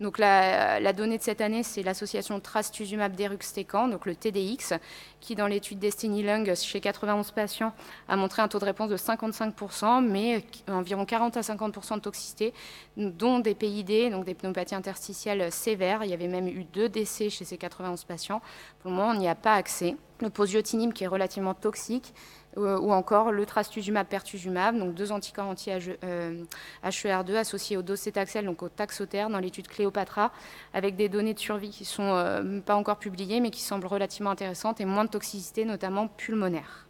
Donc 0.00 0.18
la, 0.18 0.92
donnée 0.92 1.18
de 1.18 1.22
cette 1.22 1.40
année, 1.40 1.62
c'est 1.62 1.82
l'association 1.82 2.38
trastuzumab 2.38 3.16
deruxtecan, 3.16 3.88
donc 3.88 4.06
le 4.06 4.14
TDX, 4.14 4.74
qui 5.20 5.34
dans 5.34 5.48
l'étude 5.48 5.80
Destiny 5.80 6.22
Lung 6.22 6.54
chez 6.54 6.80
91 6.80 7.32
patients 7.32 7.72
a 8.08 8.16
montré 8.16 8.40
un 8.42 8.48
taux 8.48 8.60
de 8.60 8.64
réponse 8.64 8.90
de 8.90 8.96
55%, 8.96 10.04
mais 10.06 10.44
environ 10.68 11.04
40 11.04 11.36
à 11.36 11.40
50% 11.40 11.96
de 11.96 12.00
toxicité, 12.00 12.54
dont 12.96 13.40
des 13.40 13.54
PID, 13.54 14.10
donc 14.12 14.24
des 14.24 14.34
pneumopathies 14.34 14.76
interstitielles 14.76 15.50
sévères. 15.50 16.04
Il 16.04 16.10
y 16.10 16.14
avait 16.14 16.28
même 16.28 16.46
eu 16.46 16.64
deux 16.64 16.88
décès 16.88 17.28
chez 17.28 17.44
ces 17.44 17.58
91 17.58 18.04
patients. 18.04 18.40
Pour 18.80 18.90
le 18.90 18.96
moment, 18.96 19.10
on 19.10 19.18
n'y 19.18 19.28
a 19.28 19.34
pas 19.34 19.54
accès. 19.54 19.96
Le 20.20 20.30
posiotinib 20.30 20.92
qui 20.92 21.04
est 21.04 21.08
relativement 21.08 21.54
toxique, 21.54 22.12
ou 22.58 22.92
encore 22.92 23.32
le 23.32 23.46
trastuzumab 23.46 24.06
pertuzumab, 24.06 24.78
donc 24.78 24.94
deux 24.94 25.12
anticorps 25.12 25.46
anti-HER2 25.46 25.94
euh, 26.04 27.36
associés 27.36 27.76
au 27.76 27.82
docétaxel, 27.82 28.44
donc 28.44 28.62
au 28.62 28.68
taxotère, 28.68 29.30
dans 29.30 29.38
l'étude 29.38 29.68
Cléopatra, 29.68 30.32
avec 30.74 30.96
des 30.96 31.08
données 31.08 31.34
de 31.34 31.38
survie 31.38 31.70
qui 31.70 31.84
ne 31.84 31.88
sont 31.88 32.02
euh, 32.02 32.60
pas 32.60 32.74
encore 32.74 32.98
publiées, 32.98 33.40
mais 33.40 33.50
qui 33.50 33.62
semblent 33.62 33.86
relativement 33.86 34.30
intéressantes 34.30 34.80
et 34.80 34.84
moins 34.84 35.04
de 35.04 35.10
toxicité, 35.10 35.64
notamment 35.64 36.08
pulmonaire. 36.08 36.86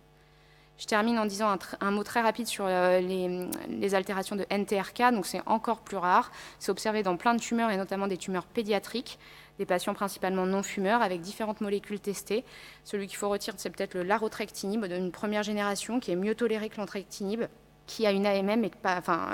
Je 0.78 0.86
termine 0.86 1.18
en 1.18 1.26
disant 1.26 1.58
un, 1.80 1.90
mot 1.90 2.04
très 2.04 2.20
rapide 2.20 2.46
sur 2.46 2.68
les, 2.68 3.94
altérations 3.96 4.36
de 4.36 4.46
NTRK. 4.48 5.12
Donc 5.12 5.26
c'est 5.26 5.42
encore 5.44 5.80
plus 5.80 5.96
rare. 5.96 6.30
C'est 6.60 6.70
observé 6.70 7.02
dans 7.02 7.16
plein 7.16 7.34
de 7.34 7.40
tumeurs 7.40 7.70
et 7.70 7.76
notamment 7.76 8.06
des 8.06 8.16
tumeurs 8.16 8.46
pédiatriques 8.46 9.18
des 9.58 9.66
patients 9.66 9.94
principalement 9.94 10.46
non 10.46 10.62
fumeurs 10.62 11.02
avec 11.02 11.20
différentes 11.20 11.60
molécules 11.60 12.00
testées. 12.00 12.44
Celui 12.84 13.06
qu'il 13.06 13.16
faut 13.16 13.28
retirer, 13.28 13.56
c'est 13.58 13.70
peut-être 13.70 13.94
le 13.94 14.02
larotrectinib 14.02 14.84
d'une 14.86 15.12
première 15.12 15.42
génération 15.42 16.00
qui 16.00 16.10
est 16.10 16.16
mieux 16.16 16.34
toléré 16.34 16.68
que 16.68 16.76
l'entrectinib 16.76 17.44
qui 17.88 18.06
a 18.06 18.12
une 18.12 18.26
AMM 18.26 18.64
et 18.64 18.70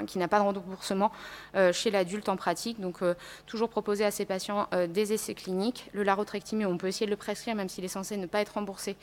qui 0.07 0.19
n'a 0.19 0.29
pas 0.29 0.39
de 0.39 0.45
remboursement 0.45 1.13
euh, 1.57 1.73
chez 1.73 1.91
l'adulte 1.91 2.31
en 2.31 2.37
pratique. 2.37 2.81
Donc, 2.81 3.03
euh, 3.03 3.15
toujours 3.47 3.69
proposer 3.69 4.05
à 4.05 4.11
ces 4.11 4.25
patients 4.25 4.69
euh, 4.73 4.87
des 4.87 5.13
essais 5.13 5.35
cliniques. 5.35 5.91
Le 5.93 6.05
larotrectinib, 6.05 6.67
on 6.67 6.79
peut 6.79 6.87
essayer 6.87 7.05
de 7.05 7.11
le 7.11 7.17
prescrire, 7.17 7.55
même 7.55 7.69
s'il 7.69 7.85
est 7.85 7.89
censé 7.89 8.17
ne 8.17 8.27
pas 8.27 8.41
être 8.41 8.55
remboursé 8.55 8.97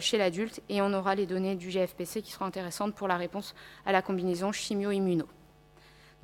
chez 0.00 0.18
l'adulte. 0.18 0.60
Et 0.68 0.82
on 0.82 0.92
aura 0.92 1.14
les 1.14 1.24
données 1.24 1.54
du 1.54 1.70
GFPC 1.70 2.20
qui 2.20 2.32
seront 2.32 2.44
intéressantes 2.44 2.94
pour 2.94 3.08
la 3.08 3.16
réponse 3.16 3.54
à 3.86 3.92
la 3.92 4.02
combinaison 4.02 4.52
chimio-immuno. 4.52 5.24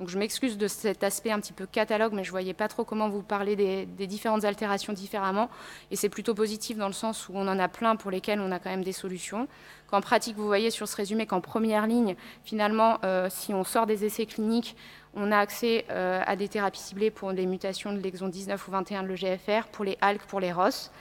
Je 0.05 0.19
m'excuse 0.19 0.57
de 0.57 0.67
cet 0.67 1.05
aspect 1.05 1.31
un 1.31 1.39
petit 1.39 1.53
peu 1.53 1.65
catalogue, 1.65 2.11
mais 2.11 2.25
je 2.25 2.29
ne 2.29 2.31
voyais 2.31 2.53
pas 2.53 2.67
trop 2.67 2.83
comment 2.83 3.07
vous 3.07 3.21
parler 3.21 3.55
des, 3.55 4.07
différentes 4.07 4.43
altérations 4.43 4.91
différemment. 4.91 5.49
Et 5.89 5.95
c'est 5.95 6.09
plutôt 6.09 6.33
positif 6.33 6.77
dans 6.77 6.87
le 6.87 6.93
sens 6.93 7.29
où 7.29 7.31
on 7.35 7.47
en 7.47 7.57
a 7.59 7.69
plein 7.69 7.95
pour 7.95 8.11
lesquels 8.11 8.41
on 8.41 8.51
a 8.51 8.59
quand 8.59 8.69
même 8.69 8.83
des 8.83 8.91
solutions. 8.91 9.47
Qu'en 9.87 10.01
pratique, 10.01 10.35
vous 10.35 10.47
voyez 10.47 10.69
sur 10.69 10.89
ce 10.89 10.97
résumé 10.97 11.25
qu'en 11.25 11.39
première 11.39 11.87
ligne, 11.87 12.17
finalement, 12.43 12.97
euh, 13.05 13.29
si 13.31 13.53
on 13.53 13.63
sort 13.63 13.85
des 13.85 14.03
essais 14.03 14.25
cliniques, 14.25 14.75
on 15.13 15.31
a 15.31 15.37
accès 15.37 15.85
euh, 15.89 16.21
à 16.25 16.35
des 16.35 16.49
thérapies 16.49 16.81
ciblées 16.81 17.09
pour 17.09 17.31
des 17.31 17.45
mutations 17.45 17.93
de 17.93 17.99
l'exon 17.99 18.27
19 18.27 18.67
ou 18.67 18.71
21 18.71 19.03
de 19.03 19.07
l'EGFR, 19.07 19.67
pour 19.71 19.85
les 19.85 19.97
ALK, 20.01 20.23
pour 20.23 20.41
les 20.41 20.51
ROS. 20.51 20.91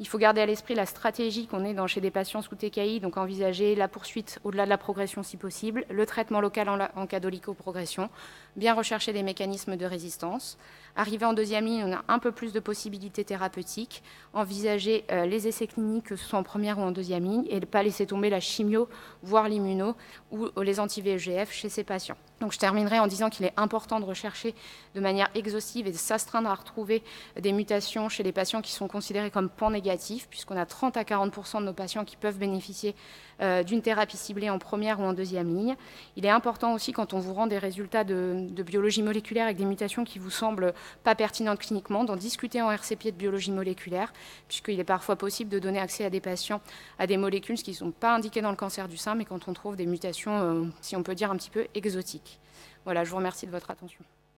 Il 0.00 0.08
faut 0.08 0.18
garder 0.18 0.40
à 0.40 0.46
l'esprit 0.46 0.74
la 0.74 0.86
stratégie 0.86 1.46
qu'on 1.46 1.64
est 1.64 1.72
dans 1.72 1.86
chez 1.86 2.00
des 2.00 2.10
patients 2.10 2.42
sous 2.42 2.56
TKI, 2.56 2.98
donc 2.98 3.16
envisager 3.16 3.76
la 3.76 3.86
poursuite 3.86 4.40
au-delà 4.42 4.64
de 4.64 4.70
la 4.70 4.78
progression 4.78 5.22
si 5.22 5.36
possible, 5.36 5.84
le 5.88 6.04
traitement 6.04 6.40
local 6.40 6.90
en, 6.96 7.06
cas 7.06 7.20
d'olico-progression, 7.20 8.10
bien 8.56 8.74
rechercher 8.74 9.12
des 9.12 9.22
mécanismes 9.22 9.76
de 9.76 9.86
résistance. 9.86 10.58
Arrivé 10.96 11.26
en 11.26 11.32
deuxième 11.32 11.64
ligne, 11.64 11.84
on 11.84 11.92
a 11.92 12.04
un 12.06 12.20
peu 12.20 12.30
plus 12.30 12.52
de 12.52 12.60
possibilités 12.60 13.24
thérapeutiques, 13.24 14.02
envisager 14.32 15.04
euh, 15.10 15.26
les 15.26 15.48
essais 15.48 15.66
cliniques, 15.66 16.06
que 16.06 16.16
ce 16.16 16.24
soit 16.24 16.38
en 16.38 16.44
première 16.44 16.78
ou 16.78 16.82
en 16.82 16.92
deuxième 16.92 17.24
ligne, 17.24 17.44
et 17.50 17.58
ne 17.58 17.64
pas 17.64 17.82
laisser 17.82 18.06
tomber 18.06 18.30
la 18.30 18.38
chimio, 18.38 18.88
voire 19.22 19.48
l'immuno, 19.48 19.96
ou 20.30 20.48
les 20.60 20.78
anti-VEGF 20.78 21.50
chez 21.50 21.68
ces 21.68 21.82
patients. 21.82 22.16
Donc 22.40 22.52
je 22.52 22.58
terminerai 22.58 22.98
en 22.98 23.06
disant 23.06 23.30
qu'il 23.30 23.46
est 23.46 23.54
important 23.56 24.00
de 24.00 24.04
rechercher 24.04 24.54
de 24.94 25.00
manière 25.00 25.30
exhaustive 25.34 25.86
et 25.86 25.92
de 25.92 25.96
s'astreindre 25.96 26.48
à 26.48 26.54
retrouver 26.54 27.02
des 27.40 27.52
mutations 27.52 28.08
chez 28.08 28.22
les 28.22 28.32
patients 28.32 28.60
qui 28.60 28.72
sont 28.72 28.86
considérés 28.86 29.30
comme 29.30 29.48
pan 29.48 29.70
négatifs, 29.70 30.28
puisqu'on 30.28 30.56
a 30.56 30.66
30 30.66 30.96
à 30.96 31.04
40 31.04 31.34
de 31.34 31.64
nos 31.64 31.72
patients 31.72 32.04
qui 32.04 32.16
peuvent 32.16 32.38
bénéficier 32.38 32.94
d'une 33.40 33.82
thérapie 33.82 34.16
ciblée 34.16 34.50
en 34.50 34.58
première 34.58 35.00
ou 35.00 35.02
en 35.02 35.12
deuxième 35.12 35.54
ligne. 35.54 35.76
Il 36.16 36.24
est 36.24 36.30
important 36.30 36.74
aussi 36.74 36.92
quand 36.92 37.14
on 37.14 37.18
vous 37.18 37.34
rend 37.34 37.46
des 37.46 37.58
résultats 37.58 38.04
de, 38.04 38.46
de 38.48 38.62
biologie 38.62 39.02
moléculaire 39.02 39.44
avec 39.44 39.56
des 39.56 39.64
mutations 39.64 40.04
qui 40.04 40.18
vous 40.18 40.30
semblent 40.30 40.72
pas 41.02 41.14
pertinentes 41.14 41.58
cliniquement, 41.58 42.04
d'en 42.04 42.16
discuter 42.16 42.62
en 42.62 42.70
RCP 42.70 43.06
de 43.06 43.10
biologie 43.10 43.50
moléculaire, 43.50 44.12
puisqu'il 44.48 44.78
est 44.78 44.84
parfois 44.84 45.16
possible 45.16 45.50
de 45.50 45.58
donner 45.58 45.80
accès 45.80 46.04
à 46.04 46.10
des 46.10 46.20
patients 46.20 46.60
à 46.98 47.06
des 47.06 47.16
molécules 47.16 47.56
qui 47.56 47.70
ne 47.70 47.76
sont 47.76 47.90
pas 47.90 48.14
indiquées 48.14 48.42
dans 48.42 48.50
le 48.50 48.56
cancer 48.56 48.88
du 48.88 48.96
sein, 48.96 49.14
mais 49.14 49.24
quand 49.24 49.48
on 49.48 49.52
trouve 49.52 49.76
des 49.76 49.86
mutations, 49.86 50.40
euh, 50.40 50.64
si 50.80 50.96
on 50.96 51.02
peut 51.02 51.14
dire, 51.14 51.30
un 51.30 51.36
petit 51.36 51.50
peu 51.50 51.66
exotiques. 51.74 52.40
Voilà, 52.84 53.04
je 53.04 53.10
vous 53.10 53.16
remercie 53.16 53.46
de 53.46 53.50
votre 53.50 53.70
attention. 53.70 54.04